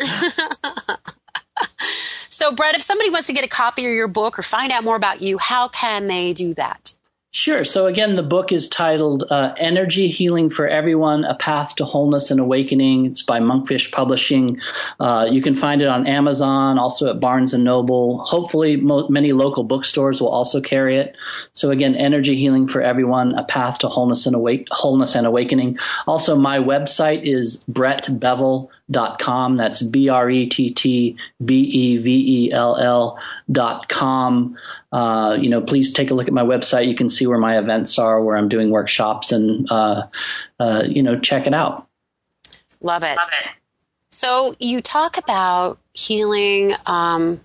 so, 2.28 2.52
Brett, 2.52 2.76
if 2.76 2.82
somebody 2.82 3.10
wants 3.10 3.26
to 3.26 3.32
get 3.32 3.44
a 3.44 3.48
copy 3.48 3.86
of 3.86 3.92
your 3.92 4.08
book 4.08 4.38
or 4.38 4.42
find 4.42 4.70
out 4.70 4.84
more 4.84 4.96
about 4.96 5.20
you, 5.20 5.38
how 5.38 5.68
can 5.68 6.06
they 6.06 6.32
do 6.32 6.54
that? 6.54 6.91
Sure. 7.34 7.64
So 7.64 7.86
again, 7.86 8.16
the 8.16 8.22
book 8.22 8.52
is 8.52 8.68
titled 8.68 9.24
uh, 9.30 9.54
"Energy 9.56 10.08
Healing 10.08 10.50
for 10.50 10.68
Everyone: 10.68 11.24
A 11.24 11.34
Path 11.34 11.74
to 11.76 11.84
Wholeness 11.86 12.30
and 12.30 12.38
Awakening." 12.38 13.06
It's 13.06 13.22
by 13.22 13.40
Monkfish 13.40 13.90
Publishing. 13.90 14.60
Uh, 15.00 15.26
you 15.30 15.40
can 15.40 15.54
find 15.54 15.80
it 15.80 15.88
on 15.88 16.06
Amazon, 16.06 16.78
also 16.78 17.08
at 17.08 17.20
Barnes 17.20 17.54
and 17.54 17.64
Noble. 17.64 18.18
Hopefully, 18.26 18.76
mo- 18.76 19.08
many 19.08 19.32
local 19.32 19.64
bookstores 19.64 20.20
will 20.20 20.28
also 20.28 20.60
carry 20.60 20.98
it. 20.98 21.16
So 21.54 21.70
again, 21.70 21.94
"Energy 21.94 22.36
Healing 22.36 22.66
for 22.66 22.82
Everyone: 22.82 23.34
A 23.34 23.44
Path 23.44 23.78
to 23.78 23.88
Wholeness 23.88 24.26
and 24.26 24.36
Awake- 24.36 24.68
Wholeness 24.70 25.14
and 25.14 25.26
Awakening." 25.26 25.78
Also, 26.06 26.36
my 26.36 26.58
website 26.58 27.22
is 27.24 27.64
brettbevell.com. 28.90 29.56
That's 29.56 29.82
B 29.82 30.08
R 30.08 30.30
E 30.30 30.46
T 30.46 30.70
T 30.70 31.16
B 31.44 31.54
E 31.54 31.96
V 31.96 32.46
E 32.46 32.52
L 32.52 32.76
L 32.76 33.18
dot 33.50 33.88
com. 33.88 34.56
Uh, 34.92 35.36
you 35.40 35.48
know, 35.48 35.60
please 35.60 35.92
take 35.92 36.10
a 36.10 36.14
look 36.14 36.28
at 36.28 36.34
my 36.34 36.42
website. 36.42 36.88
You 36.88 36.94
can 36.94 37.08
see 37.08 37.26
where 37.26 37.38
my 37.38 37.58
events 37.58 37.98
are, 37.98 38.22
where 38.22 38.36
I'm 38.36 38.48
doing 38.48 38.70
workshops, 38.70 39.32
and 39.32 39.70
uh, 39.70 40.06
uh, 40.60 40.84
you 40.86 41.02
know, 41.02 41.18
check 41.18 41.46
it 41.46 41.54
out. 41.54 41.86
Love 42.80 43.04
it. 43.04 43.16
Love 43.16 43.30
it. 43.32 43.50
So 44.10 44.54
you 44.58 44.82
talk 44.82 45.16
about 45.16 45.78
healing 45.92 46.74
um, 46.86 47.40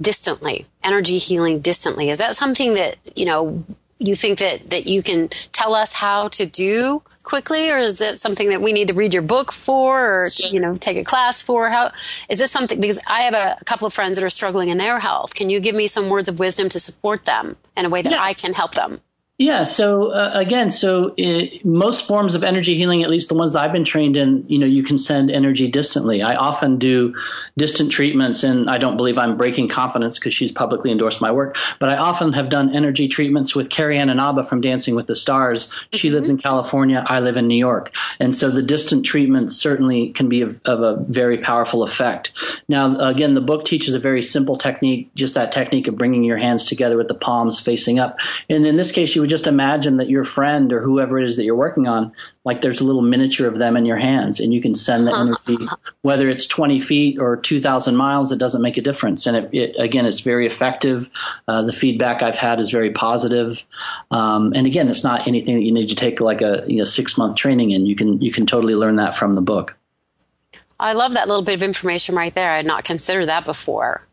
distantly, 0.00 0.66
energy 0.84 1.18
healing 1.18 1.60
distantly. 1.60 2.10
Is 2.10 2.18
that 2.18 2.36
something 2.36 2.74
that 2.74 2.96
you 3.16 3.24
know 3.24 3.64
you 4.08 4.16
think 4.16 4.38
that 4.38 4.70
that 4.70 4.86
you 4.86 5.02
can 5.02 5.28
tell 5.52 5.74
us 5.74 5.92
how 5.92 6.28
to 6.28 6.46
do 6.46 7.02
quickly 7.22 7.70
or 7.70 7.78
is 7.78 8.00
it 8.00 8.18
something 8.18 8.48
that 8.48 8.60
we 8.60 8.72
need 8.72 8.88
to 8.88 8.94
read 8.94 9.12
your 9.12 9.22
book 9.22 9.52
for 9.52 10.22
or 10.22 10.26
you 10.50 10.60
know 10.60 10.76
take 10.76 10.96
a 10.96 11.04
class 11.04 11.42
for? 11.42 11.68
How 11.68 11.92
is 12.28 12.38
this 12.38 12.50
something 12.50 12.80
because 12.80 12.98
i 13.06 13.22
have 13.22 13.34
a, 13.34 13.56
a 13.60 13.64
couple 13.64 13.86
of 13.86 13.92
friends 13.92 14.16
that 14.16 14.24
are 14.24 14.30
struggling 14.30 14.68
in 14.68 14.78
their 14.78 14.98
health. 14.98 15.34
Can 15.34 15.50
you 15.50 15.60
give 15.60 15.74
me 15.74 15.86
some 15.86 16.08
words 16.08 16.28
of 16.28 16.38
wisdom 16.38 16.68
to 16.70 16.80
support 16.80 17.24
them 17.24 17.56
in 17.76 17.84
a 17.84 17.88
way 17.88 18.02
that 18.02 18.12
yeah. 18.12 18.22
i 18.22 18.34
can 18.34 18.52
help 18.52 18.74
them 18.74 19.00
yeah. 19.38 19.64
So 19.64 20.12
uh, 20.12 20.30
again, 20.34 20.70
so 20.70 21.14
it, 21.16 21.64
most 21.64 22.06
forms 22.06 22.34
of 22.34 22.44
energy 22.44 22.74
healing, 22.74 23.02
at 23.02 23.08
least 23.08 23.28
the 23.28 23.34
ones 23.34 23.54
that 23.54 23.62
I've 23.62 23.72
been 23.72 23.84
trained 23.84 24.14
in, 24.16 24.44
you 24.46 24.58
know, 24.58 24.66
you 24.66 24.82
can 24.82 24.98
send 24.98 25.30
energy 25.30 25.68
distantly. 25.68 26.22
I 26.22 26.36
often 26.36 26.78
do 26.78 27.14
distant 27.56 27.90
treatments, 27.90 28.44
and 28.44 28.68
I 28.68 28.76
don't 28.76 28.96
believe 28.96 29.16
I'm 29.16 29.38
breaking 29.38 29.68
confidence 29.68 30.18
because 30.18 30.34
she's 30.34 30.52
publicly 30.52 30.92
endorsed 30.92 31.22
my 31.22 31.32
work. 31.32 31.56
But 31.80 31.88
I 31.88 31.96
often 31.96 32.34
have 32.34 32.50
done 32.50 32.76
energy 32.76 33.08
treatments 33.08 33.54
with 33.54 33.70
Carrie 33.70 33.98
Ann 33.98 34.10
Inaba 34.10 34.44
from 34.44 34.60
Dancing 34.60 34.94
with 34.94 35.06
the 35.06 35.16
Stars. 35.16 35.72
She 35.92 36.08
mm-hmm. 36.08 36.14
lives 36.14 36.28
in 36.28 36.36
California. 36.36 37.04
I 37.08 37.20
live 37.20 37.38
in 37.38 37.48
New 37.48 37.56
York, 37.56 37.90
and 38.20 38.36
so 38.36 38.50
the 38.50 38.62
distant 38.62 39.06
treatments 39.06 39.56
certainly 39.56 40.10
can 40.10 40.28
be 40.28 40.42
of, 40.42 40.60
of 40.66 40.82
a 40.82 41.02
very 41.04 41.38
powerful 41.38 41.82
effect. 41.82 42.32
Now, 42.68 42.98
again, 43.00 43.32
the 43.32 43.40
book 43.40 43.64
teaches 43.64 43.94
a 43.94 43.98
very 43.98 44.22
simple 44.22 44.58
technique, 44.58 45.10
just 45.14 45.34
that 45.34 45.52
technique 45.52 45.88
of 45.88 45.96
bringing 45.96 46.22
your 46.22 46.38
hands 46.38 46.66
together 46.66 46.98
with 46.98 47.08
the 47.08 47.14
palms 47.14 47.58
facing 47.58 47.98
up. 47.98 48.18
And 48.50 48.66
in 48.66 48.76
this 48.76 48.92
case, 48.92 49.16
you 49.16 49.21
would 49.22 49.30
just 49.30 49.46
imagine 49.46 49.96
that 49.96 50.10
your 50.10 50.24
friend 50.24 50.72
or 50.72 50.82
whoever 50.82 51.18
it 51.18 51.26
is 51.26 51.36
that 51.36 51.44
you're 51.44 51.56
working 51.56 51.88
on, 51.88 52.12
like 52.44 52.60
there's 52.60 52.80
a 52.80 52.84
little 52.84 53.00
miniature 53.00 53.48
of 53.48 53.56
them 53.56 53.76
in 53.76 53.86
your 53.86 53.96
hands, 53.96 54.38
and 54.38 54.52
you 54.52 54.60
can 54.60 54.74
send 54.74 55.06
the 55.06 55.16
energy, 55.16 55.64
whether 56.02 56.28
it's 56.28 56.46
20 56.46 56.78
feet 56.80 57.18
or 57.18 57.38
2,000 57.38 57.96
miles, 57.96 58.30
it 58.30 58.38
doesn't 58.38 58.60
make 58.60 58.76
a 58.76 58.82
difference. 58.82 59.26
And 59.26 59.36
it, 59.36 59.54
it 59.54 59.76
again, 59.78 60.04
it's 60.04 60.20
very 60.20 60.46
effective. 60.46 61.08
Uh, 61.48 61.62
the 61.62 61.72
feedback 61.72 62.22
I've 62.22 62.36
had 62.36 62.60
is 62.60 62.70
very 62.70 62.90
positive. 62.90 63.64
Um, 64.10 64.52
and 64.54 64.66
again, 64.66 64.88
it's 64.88 65.04
not 65.04 65.26
anything 65.26 65.54
that 65.54 65.62
you 65.62 65.72
need 65.72 65.88
to 65.88 65.94
take 65.94 66.20
like 66.20 66.42
a 66.42 66.64
you 66.66 66.76
know, 66.76 66.84
six 66.84 67.16
month 67.16 67.36
training 67.36 67.70
in. 67.70 67.86
You 67.86 67.96
can 67.96 68.20
you 68.20 68.30
can 68.30 68.44
totally 68.44 68.74
learn 68.74 68.96
that 68.96 69.14
from 69.16 69.34
the 69.34 69.40
book. 69.40 69.76
I 70.78 70.94
love 70.94 71.12
that 71.12 71.28
little 71.28 71.44
bit 71.44 71.54
of 71.54 71.62
information 71.62 72.16
right 72.16 72.34
there. 72.34 72.50
I 72.50 72.56
had 72.56 72.66
not 72.66 72.84
considered 72.84 73.26
that 73.26 73.44
before. 73.44 74.04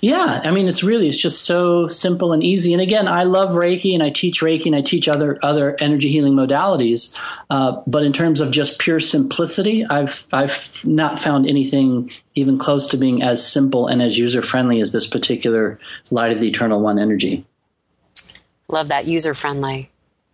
Yeah, 0.00 0.40
I 0.42 0.50
mean, 0.50 0.66
it's 0.66 0.82
really 0.82 1.08
it's 1.08 1.20
just 1.20 1.44
so 1.44 1.86
simple 1.86 2.32
and 2.32 2.42
easy. 2.42 2.72
And 2.72 2.82
again, 2.82 3.06
I 3.06 3.24
love 3.24 3.50
Reiki, 3.50 3.94
and 3.94 4.02
I 4.02 4.10
teach 4.10 4.40
Reiki, 4.40 4.66
and 4.66 4.76
I 4.76 4.80
teach 4.80 5.08
other 5.08 5.38
other 5.42 5.76
energy 5.80 6.08
healing 6.08 6.34
modalities. 6.34 7.14
Uh, 7.50 7.80
but 7.86 8.02
in 8.02 8.12
terms 8.12 8.40
of 8.40 8.50
just 8.50 8.78
pure 8.78 9.00
simplicity, 9.00 9.84
I've 9.86 10.26
I've 10.32 10.84
not 10.84 11.20
found 11.20 11.46
anything 11.46 12.10
even 12.34 12.58
close 12.58 12.88
to 12.88 12.96
being 12.96 13.22
as 13.22 13.46
simple 13.46 13.86
and 13.86 14.02
as 14.02 14.18
user 14.18 14.42
friendly 14.42 14.80
as 14.80 14.92
this 14.92 15.06
particular 15.06 15.78
Light 16.10 16.32
of 16.32 16.40
the 16.40 16.48
Eternal 16.48 16.80
One 16.80 16.98
energy. 16.98 17.44
Love 18.68 18.88
that 18.88 19.06
user 19.06 19.34
friendly. 19.34 19.90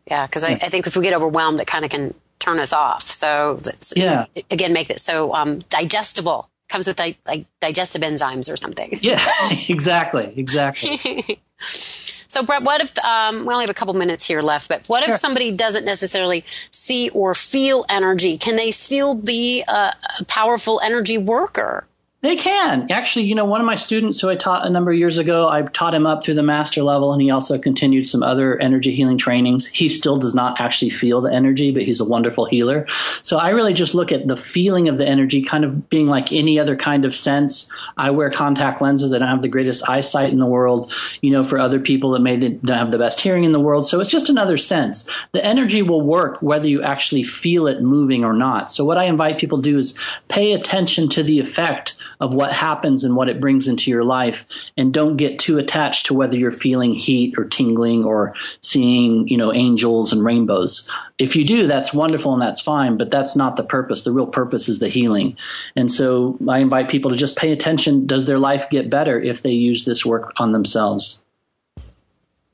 Yeah, 0.06 0.26
because 0.26 0.44
I, 0.44 0.52
I 0.52 0.68
think 0.68 0.86
if 0.86 0.96
we 0.96 1.02
get 1.02 1.14
overwhelmed, 1.14 1.60
it 1.60 1.66
kind 1.66 1.84
of 1.84 1.90
can 1.90 2.14
turn 2.38 2.58
us 2.58 2.72
off. 2.72 3.02
So 3.02 3.60
let's 3.64 3.94
yeah. 3.96 4.26
again, 4.50 4.72
make 4.72 4.90
it 4.90 5.00
so 5.00 5.34
um, 5.34 5.60
digestible 5.70 6.48
comes 6.68 6.86
with 6.86 6.98
like, 6.98 7.18
like 7.26 7.46
digestive 7.60 8.02
enzymes 8.02 8.52
or 8.52 8.56
something. 8.56 8.92
Yeah, 9.04 9.28
exactly, 9.68 10.32
exactly. 10.34 11.38
so, 11.58 12.42
Brett, 12.42 12.62
what 12.62 12.80
if 12.80 12.96
um, 13.04 13.40
we 13.44 13.52
only 13.52 13.64
have 13.64 13.70
a 13.70 13.74
couple 13.74 13.92
minutes 13.92 14.24
here 14.24 14.40
left? 14.40 14.68
But 14.68 14.86
what 14.86 15.06
if 15.06 15.16
somebody 15.16 15.54
doesn't 15.54 15.84
necessarily 15.84 16.42
see 16.70 17.10
or 17.10 17.34
feel 17.34 17.84
energy? 17.90 18.38
Can 18.38 18.56
they 18.56 18.70
still 18.70 19.14
be 19.14 19.62
a, 19.68 19.94
a 20.20 20.24
powerful 20.26 20.80
energy 20.80 21.18
worker? 21.18 21.86
They 22.24 22.36
can. 22.36 22.90
Actually, 22.90 23.26
you 23.26 23.34
know, 23.34 23.44
one 23.44 23.60
of 23.60 23.66
my 23.66 23.76
students 23.76 24.18
who 24.18 24.30
I 24.30 24.34
taught 24.34 24.66
a 24.66 24.70
number 24.70 24.90
of 24.90 24.96
years 24.96 25.18
ago, 25.18 25.46
I 25.46 25.60
taught 25.60 25.92
him 25.92 26.06
up 26.06 26.24
through 26.24 26.36
the 26.36 26.42
master 26.42 26.82
level 26.82 27.12
and 27.12 27.20
he 27.20 27.30
also 27.30 27.58
continued 27.58 28.06
some 28.06 28.22
other 28.22 28.58
energy 28.60 28.94
healing 28.94 29.18
trainings. 29.18 29.66
He 29.66 29.90
still 29.90 30.16
does 30.16 30.34
not 30.34 30.58
actually 30.58 30.88
feel 30.88 31.20
the 31.20 31.30
energy, 31.30 31.70
but 31.70 31.82
he's 31.82 32.00
a 32.00 32.04
wonderful 32.06 32.46
healer. 32.46 32.86
So 33.22 33.36
I 33.36 33.50
really 33.50 33.74
just 33.74 33.94
look 33.94 34.10
at 34.10 34.26
the 34.26 34.38
feeling 34.38 34.88
of 34.88 34.96
the 34.96 35.06
energy 35.06 35.42
kind 35.42 35.66
of 35.66 35.90
being 35.90 36.06
like 36.06 36.32
any 36.32 36.58
other 36.58 36.76
kind 36.76 37.04
of 37.04 37.14
sense. 37.14 37.70
I 37.98 38.10
wear 38.10 38.30
contact 38.30 38.80
lenses. 38.80 39.12
I 39.12 39.18
don't 39.18 39.28
have 39.28 39.42
the 39.42 39.48
greatest 39.48 39.86
eyesight 39.86 40.30
in 40.30 40.38
the 40.38 40.46
world, 40.46 40.94
you 41.20 41.30
know, 41.30 41.44
for 41.44 41.58
other 41.58 41.78
people 41.78 42.12
that 42.12 42.20
may 42.20 42.38
not 42.38 42.78
have 42.78 42.90
the 42.90 42.96
best 42.96 43.20
hearing 43.20 43.44
in 43.44 43.52
the 43.52 43.60
world. 43.60 43.86
So 43.86 44.00
it's 44.00 44.10
just 44.10 44.30
another 44.30 44.56
sense. 44.56 45.06
The 45.32 45.44
energy 45.44 45.82
will 45.82 46.00
work 46.00 46.40
whether 46.40 46.68
you 46.68 46.82
actually 46.82 47.24
feel 47.24 47.66
it 47.66 47.82
moving 47.82 48.24
or 48.24 48.32
not. 48.32 48.72
So 48.72 48.82
what 48.82 48.96
I 48.96 49.04
invite 49.04 49.36
people 49.36 49.58
to 49.58 49.70
do 49.70 49.76
is 49.76 49.98
pay 50.30 50.54
attention 50.54 51.10
to 51.10 51.22
the 51.22 51.38
effect 51.38 51.96
of 52.20 52.34
what 52.34 52.52
happens 52.52 53.04
and 53.04 53.16
what 53.16 53.28
it 53.28 53.40
brings 53.40 53.68
into 53.68 53.90
your 53.90 54.04
life. 54.04 54.46
And 54.76 54.92
don't 54.92 55.16
get 55.16 55.38
too 55.38 55.58
attached 55.58 56.06
to 56.06 56.14
whether 56.14 56.36
you're 56.36 56.52
feeling 56.52 56.92
heat 56.92 57.34
or 57.38 57.44
tingling 57.44 58.04
or 58.04 58.34
seeing 58.60 59.28
you 59.28 59.36
know 59.36 59.52
angels 59.52 60.12
and 60.12 60.24
rainbows. 60.24 60.90
If 61.18 61.36
you 61.36 61.44
do 61.44 61.66
that's 61.66 61.94
wonderful 61.94 62.32
and 62.32 62.42
that's 62.42 62.60
fine 62.60 62.96
but 62.96 63.10
that's 63.10 63.36
not 63.36 63.56
the 63.56 63.64
purpose. 63.64 64.04
The 64.04 64.12
real 64.12 64.26
purpose 64.26 64.68
is 64.68 64.78
the 64.78 64.88
healing. 64.88 65.36
And 65.76 65.92
so 65.92 66.38
i 66.48 66.58
invite 66.58 66.88
people 66.88 67.10
to 67.10 67.16
just 67.16 67.36
pay 67.36 67.52
attention. 67.52 68.06
Does 68.06 68.26
their 68.26 68.38
life 68.38 68.70
get 68.70 68.90
better 68.90 69.20
if 69.20 69.42
they 69.42 69.52
use 69.52 69.84
this 69.84 70.04
work 70.04 70.32
on 70.36 70.52
themselves? 70.52 71.22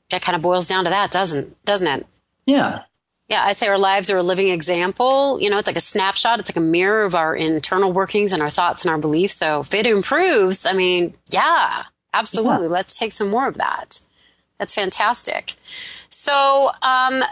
That 0.09 0.21
kind 0.21 0.35
of 0.35 0.41
boils 0.41 0.67
down 0.67 0.83
to 0.83 0.89
that 0.89 1.11
doesn't 1.11 1.63
doesn't 1.65 1.87
it? 1.87 2.05
Yeah 2.45 2.83
yeah, 3.31 3.45
I 3.45 3.53
say 3.53 3.69
our 3.69 3.77
lives 3.77 4.09
are 4.09 4.17
a 4.17 4.23
living 4.23 4.49
example. 4.49 5.39
You 5.39 5.49
know, 5.49 5.57
it's 5.57 5.65
like 5.65 5.77
a 5.77 5.79
snapshot. 5.79 6.41
It's 6.41 6.49
like 6.49 6.57
a 6.57 6.59
mirror 6.59 7.03
of 7.03 7.15
our 7.15 7.33
internal 7.33 7.93
workings 7.93 8.33
and 8.33 8.41
our 8.41 8.49
thoughts 8.49 8.83
and 8.83 8.91
our 8.91 8.97
beliefs. 8.97 9.35
So 9.35 9.61
if 9.61 9.73
it 9.73 9.87
improves, 9.87 10.65
I 10.65 10.73
mean, 10.73 11.13
yeah, 11.29 11.83
absolutely. 12.13 12.65
Yeah. 12.65 12.73
Let's 12.73 12.97
take 12.97 13.13
some 13.13 13.29
more 13.29 13.47
of 13.47 13.53
that. 13.55 14.01
That's 14.57 14.75
fantastic. 14.75 15.53
So, 15.63 16.71
um, 16.81 17.23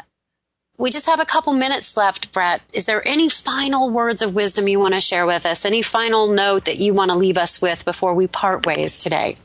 we 0.77 0.89
just 0.89 1.05
have 1.07 1.19
a 1.19 1.25
couple 1.25 1.51
minutes 1.51 1.97
left, 1.97 2.31
Brett. 2.31 2.61
Is 2.71 2.85
there 2.85 3.05
any 3.05 3.27
final 3.27 3.89
words 3.89 4.21
of 4.21 4.33
wisdom 4.33 4.69
you 4.69 4.79
want 4.79 4.93
to 4.93 5.01
share 5.01 5.25
with 5.25 5.45
us? 5.45 5.65
Any 5.65 5.81
final 5.81 6.29
note 6.29 6.63
that 6.63 6.79
you 6.79 6.93
want 6.93 7.11
to 7.11 7.17
leave 7.17 7.37
us 7.37 7.61
with 7.61 7.83
before 7.83 8.13
we 8.13 8.27
part 8.27 8.65
ways 8.65 8.97
today? 8.97 9.35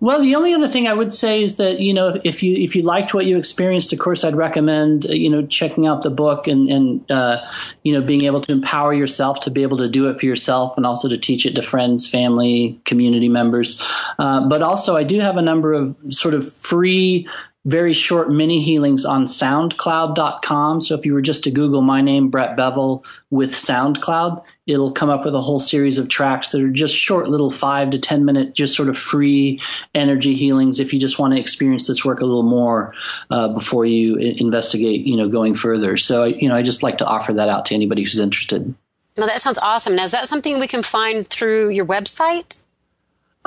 Well, 0.00 0.22
the 0.22 0.36
only 0.36 0.54
other 0.54 0.68
thing 0.68 0.86
I 0.86 0.94
would 0.94 1.12
say 1.12 1.42
is 1.42 1.56
that 1.56 1.80
you 1.80 1.92
know 1.92 2.20
if 2.22 2.40
you 2.42 2.54
if 2.54 2.76
you 2.76 2.82
liked 2.82 3.14
what 3.14 3.26
you 3.26 3.36
experienced, 3.36 3.92
of 3.92 3.98
course, 3.98 4.22
I'd 4.22 4.36
recommend 4.36 5.06
uh, 5.06 5.12
you 5.12 5.28
know 5.28 5.44
checking 5.44 5.88
out 5.88 6.04
the 6.04 6.10
book 6.10 6.46
and 6.46 6.70
and 6.70 7.10
uh, 7.10 7.44
you 7.82 7.92
know 7.92 8.00
being 8.00 8.24
able 8.24 8.40
to 8.42 8.52
empower 8.52 8.94
yourself 8.94 9.40
to 9.40 9.50
be 9.50 9.62
able 9.62 9.76
to 9.78 9.88
do 9.88 10.06
it 10.06 10.20
for 10.20 10.26
yourself 10.26 10.76
and 10.76 10.86
also 10.86 11.08
to 11.08 11.18
teach 11.18 11.46
it 11.46 11.56
to 11.56 11.62
friends, 11.62 12.08
family, 12.08 12.80
community 12.84 13.28
members. 13.28 13.82
Uh, 14.20 14.46
but 14.46 14.62
also, 14.62 14.96
I 14.96 15.02
do 15.02 15.18
have 15.18 15.36
a 15.36 15.42
number 15.42 15.72
of 15.72 15.96
sort 16.10 16.34
of 16.34 16.50
free 16.52 17.28
very 17.64 17.92
short 17.92 18.30
mini 18.30 18.62
healings 18.62 19.04
on 19.04 19.24
soundcloud.com. 19.24 20.80
So 20.80 20.94
if 20.94 21.04
you 21.04 21.12
were 21.12 21.20
just 21.20 21.44
to 21.44 21.50
Google 21.50 21.82
my 21.82 22.00
name, 22.00 22.30
Brett 22.30 22.56
Bevell, 22.56 23.04
with 23.30 23.52
SoundCloud, 23.52 24.42
it'll 24.66 24.92
come 24.92 25.10
up 25.10 25.24
with 25.24 25.34
a 25.34 25.40
whole 25.40 25.60
series 25.60 25.98
of 25.98 26.08
tracks 26.08 26.50
that 26.50 26.62
are 26.62 26.70
just 26.70 26.94
short 26.94 27.28
little 27.28 27.50
five 27.50 27.90
to 27.90 27.98
10 27.98 28.24
minute, 28.24 28.54
just 28.54 28.74
sort 28.74 28.88
of 28.88 28.96
free 28.96 29.60
energy 29.94 30.34
healings 30.34 30.80
if 30.80 30.94
you 30.94 31.00
just 31.00 31.18
want 31.18 31.34
to 31.34 31.40
experience 31.40 31.86
this 31.86 32.04
work 32.04 32.20
a 32.20 32.24
little 32.24 32.42
more 32.42 32.94
uh, 33.30 33.48
before 33.48 33.84
you 33.84 34.16
investigate, 34.16 35.06
you 35.06 35.16
know, 35.16 35.28
going 35.28 35.54
further. 35.54 35.96
So, 35.96 36.24
you 36.24 36.48
know, 36.48 36.56
I 36.56 36.62
just 36.62 36.82
like 36.82 36.98
to 36.98 37.06
offer 37.06 37.34
that 37.34 37.48
out 37.48 37.66
to 37.66 37.74
anybody 37.74 38.02
who's 38.02 38.18
interested. 38.18 38.74
Now, 39.18 39.26
that 39.26 39.40
sounds 39.40 39.58
awesome. 39.58 39.96
Now, 39.96 40.04
is 40.04 40.12
that 40.12 40.28
something 40.28 40.60
we 40.60 40.68
can 40.68 40.82
find 40.82 41.26
through 41.26 41.70
your 41.70 41.84
website? 41.84 42.60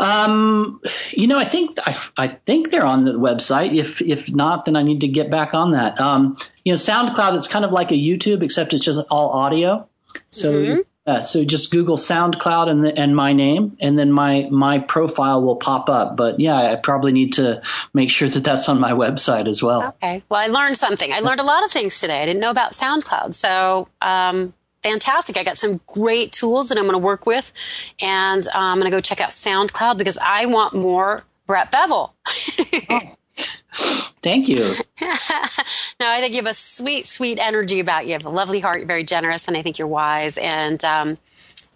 Um, 0.02 0.82
you 1.12 1.28
know, 1.28 1.38
I 1.38 1.46
think 1.46 1.78
I, 1.86 1.96
I, 2.18 2.28
think 2.28 2.72
they're 2.72 2.86
on 2.86 3.06
the 3.06 3.12
website. 3.12 3.76
If 3.76 4.02
if 4.02 4.32
not, 4.32 4.66
then 4.66 4.76
I 4.76 4.82
need 4.82 5.02
to 5.02 5.08
get 5.08 5.30
back 5.30 5.54
on 5.54 5.72
that. 5.72 6.00
Um, 6.02 6.36
you 6.66 6.74
know, 6.74 6.78
SoundCloud 6.78 7.38
is 7.38 7.48
kind 7.48 7.64
of 7.64 7.72
like 7.72 7.92
a 7.92 7.96
YouTube, 7.96 8.42
except 8.42 8.74
it's 8.74 8.84
just 8.84 9.00
all 9.12 9.30
audio. 9.30 9.88
So 10.32 10.54
mm-hmm. 10.54 10.80
Uh, 11.08 11.24
so 11.24 11.44
just 11.44 11.72
Google 11.72 11.98
SoundCloud 11.98 12.70
and 12.70 12.86
the, 12.86 12.96
and 12.98 13.16
my 13.16 13.34
name, 13.34 13.76
and 13.80 13.98
then 13.98 14.12
my 14.12 14.48
my 14.52 14.78
profile 14.78 15.44
will 15.44 15.56
pop 15.56 15.90
up. 15.90 16.16
But 16.16 16.40
yeah, 16.40 16.56
I 16.56 16.76
probably 16.76 17.12
need 17.12 17.34
to 17.34 17.62
make 17.92 18.12
sure 18.12 18.30
that 18.30 18.44
that's 18.44 18.70
on 18.70 18.80
my 18.80 18.92
website 18.92 19.48
as 19.48 19.64
well. 19.64 19.96
Okay. 19.96 20.22
Well, 20.30 20.40
I 20.40 20.48
learned 20.48 20.78
something. 20.78 21.12
I 21.12 21.20
learned 21.22 21.40
a 21.40 21.44
lot 21.44 21.66
of 21.66 21.72
things 21.72 22.00
today. 22.00 22.22
I 22.22 22.26
didn't 22.26 22.40
know 22.40 22.52
about 22.52 22.74
SoundCloud. 22.74 23.34
So 23.34 23.88
um, 24.00 24.54
fantastic. 24.84 25.38
I 25.38 25.44
got 25.44 25.58
some 25.58 25.80
great 25.88 26.32
tools 26.32 26.70
that 26.70 26.78
I'm 26.78 26.84
going 26.84 26.94
to 26.94 27.00
work 27.00 27.26
with, 27.26 27.52
and 28.02 28.46
uh, 28.48 28.52
I'm 28.56 28.80
going 28.80 28.90
to 28.90 28.96
go 28.96 29.02
check 29.02 29.22
out 29.22 29.32
SoundCloud 29.32 29.98
because 29.98 30.18
I 30.22 30.46
want 30.46 30.74
more 30.74 31.24
Brett 31.46 31.72
Bevell. 31.72 32.12
oh. 32.90 33.16
Thank 34.22 34.48
you. 34.48 34.58
no, 35.02 36.08
I 36.08 36.20
think 36.20 36.32
you 36.32 36.38
have 36.38 36.52
a 36.52 36.54
sweet, 36.54 37.08
sweet 37.08 37.40
energy 37.40 37.80
about 37.80 38.04
you. 38.04 38.10
You 38.10 38.14
have 38.14 38.26
a 38.26 38.30
lovely 38.30 38.60
heart. 38.60 38.80
You're 38.80 38.88
very 38.88 39.04
generous, 39.04 39.48
and 39.48 39.58
I 39.58 39.62
think 39.62 39.80
you're 39.80 39.88
wise. 39.88 40.38
And 40.38 40.84
um, 40.84 41.18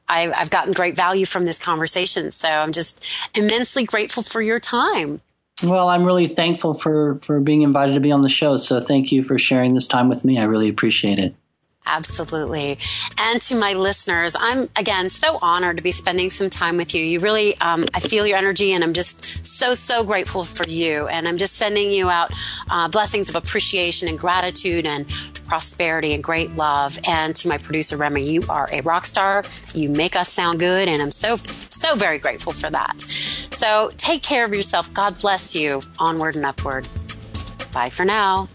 I, 0.07 0.31
I've 0.31 0.49
gotten 0.49 0.73
great 0.73 0.95
value 0.95 1.25
from 1.25 1.45
this 1.45 1.59
conversation. 1.59 2.31
So 2.31 2.47
I'm 2.47 2.71
just 2.71 3.07
immensely 3.35 3.85
grateful 3.85 4.23
for 4.23 4.41
your 4.41 4.59
time. 4.59 5.21
Well, 5.63 5.87
I'm 5.87 6.03
really 6.03 6.27
thankful 6.27 6.73
for 6.73 7.15
for 7.19 7.39
being 7.39 7.61
invited 7.61 7.93
to 7.93 8.01
be 8.01 8.11
on 8.11 8.21
the 8.21 8.29
show. 8.29 8.57
So 8.57 8.81
thank 8.81 9.11
you 9.11 9.23
for 9.23 9.39
sharing 9.39 9.73
this 9.73 9.87
time 9.87 10.09
with 10.09 10.25
me. 10.25 10.37
I 10.37 10.43
really 10.43 10.67
appreciate 10.67 11.17
it. 11.17 11.33
Absolutely. 11.87 12.79
And 13.19 13.39
to 13.43 13.55
my 13.55 13.73
listeners, 13.73 14.35
I'm 14.37 14.69
again 14.75 15.09
so 15.09 15.37
honored 15.41 15.77
to 15.77 15.83
be 15.83 15.91
spending 15.91 16.31
some 16.31 16.49
time 16.49 16.77
with 16.77 16.95
you. 16.95 17.03
You 17.03 17.19
really, 17.19 17.55
um, 17.59 17.85
I 17.93 17.99
feel 17.99 18.25
your 18.25 18.37
energy 18.37 18.73
and 18.73 18.83
I'm 18.83 18.93
just 18.93 19.45
so, 19.45 19.75
so 19.75 20.03
grateful 20.03 20.43
for 20.43 20.67
you. 20.67 21.07
And 21.07 21.27
I'm 21.27 21.37
just 21.37 21.55
sending 21.55 21.91
you 21.91 22.09
out 22.09 22.31
uh, 22.71 22.87
blessings 22.87 23.29
of 23.29 23.35
appreciation 23.35 24.07
and 24.07 24.17
gratitude 24.17 24.87
and 24.87 25.07
prosperity 25.45 26.13
and 26.13 26.23
great 26.23 26.55
love. 26.55 26.97
And 27.07 27.35
to 27.35 27.47
my 27.47 27.59
producer, 27.59 27.97
Remy, 27.97 28.27
you 28.27 28.43
are 28.49 28.67
a 28.71 28.81
rock 28.81 29.05
star. 29.05 29.43
You 29.75 29.89
make 29.89 30.15
us 30.15 30.29
sound 30.29 30.59
good. 30.59 30.87
And 30.87 31.01
I'm 31.01 31.11
so, 31.11 31.37
so 31.69 31.95
very 31.95 32.17
grateful 32.17 32.53
for 32.53 32.71
that. 32.71 32.99
So 33.01 33.91
take 33.97 34.23
care 34.23 34.43
of 34.43 34.53
yourself. 34.53 34.91
God 34.93 35.19
bless 35.19 35.55
you. 35.55 35.81
Onward 35.99 36.35
and 36.35 36.45
upward. 36.45 36.87
Bye 37.71 37.89
for 37.89 38.05
now. 38.05 38.47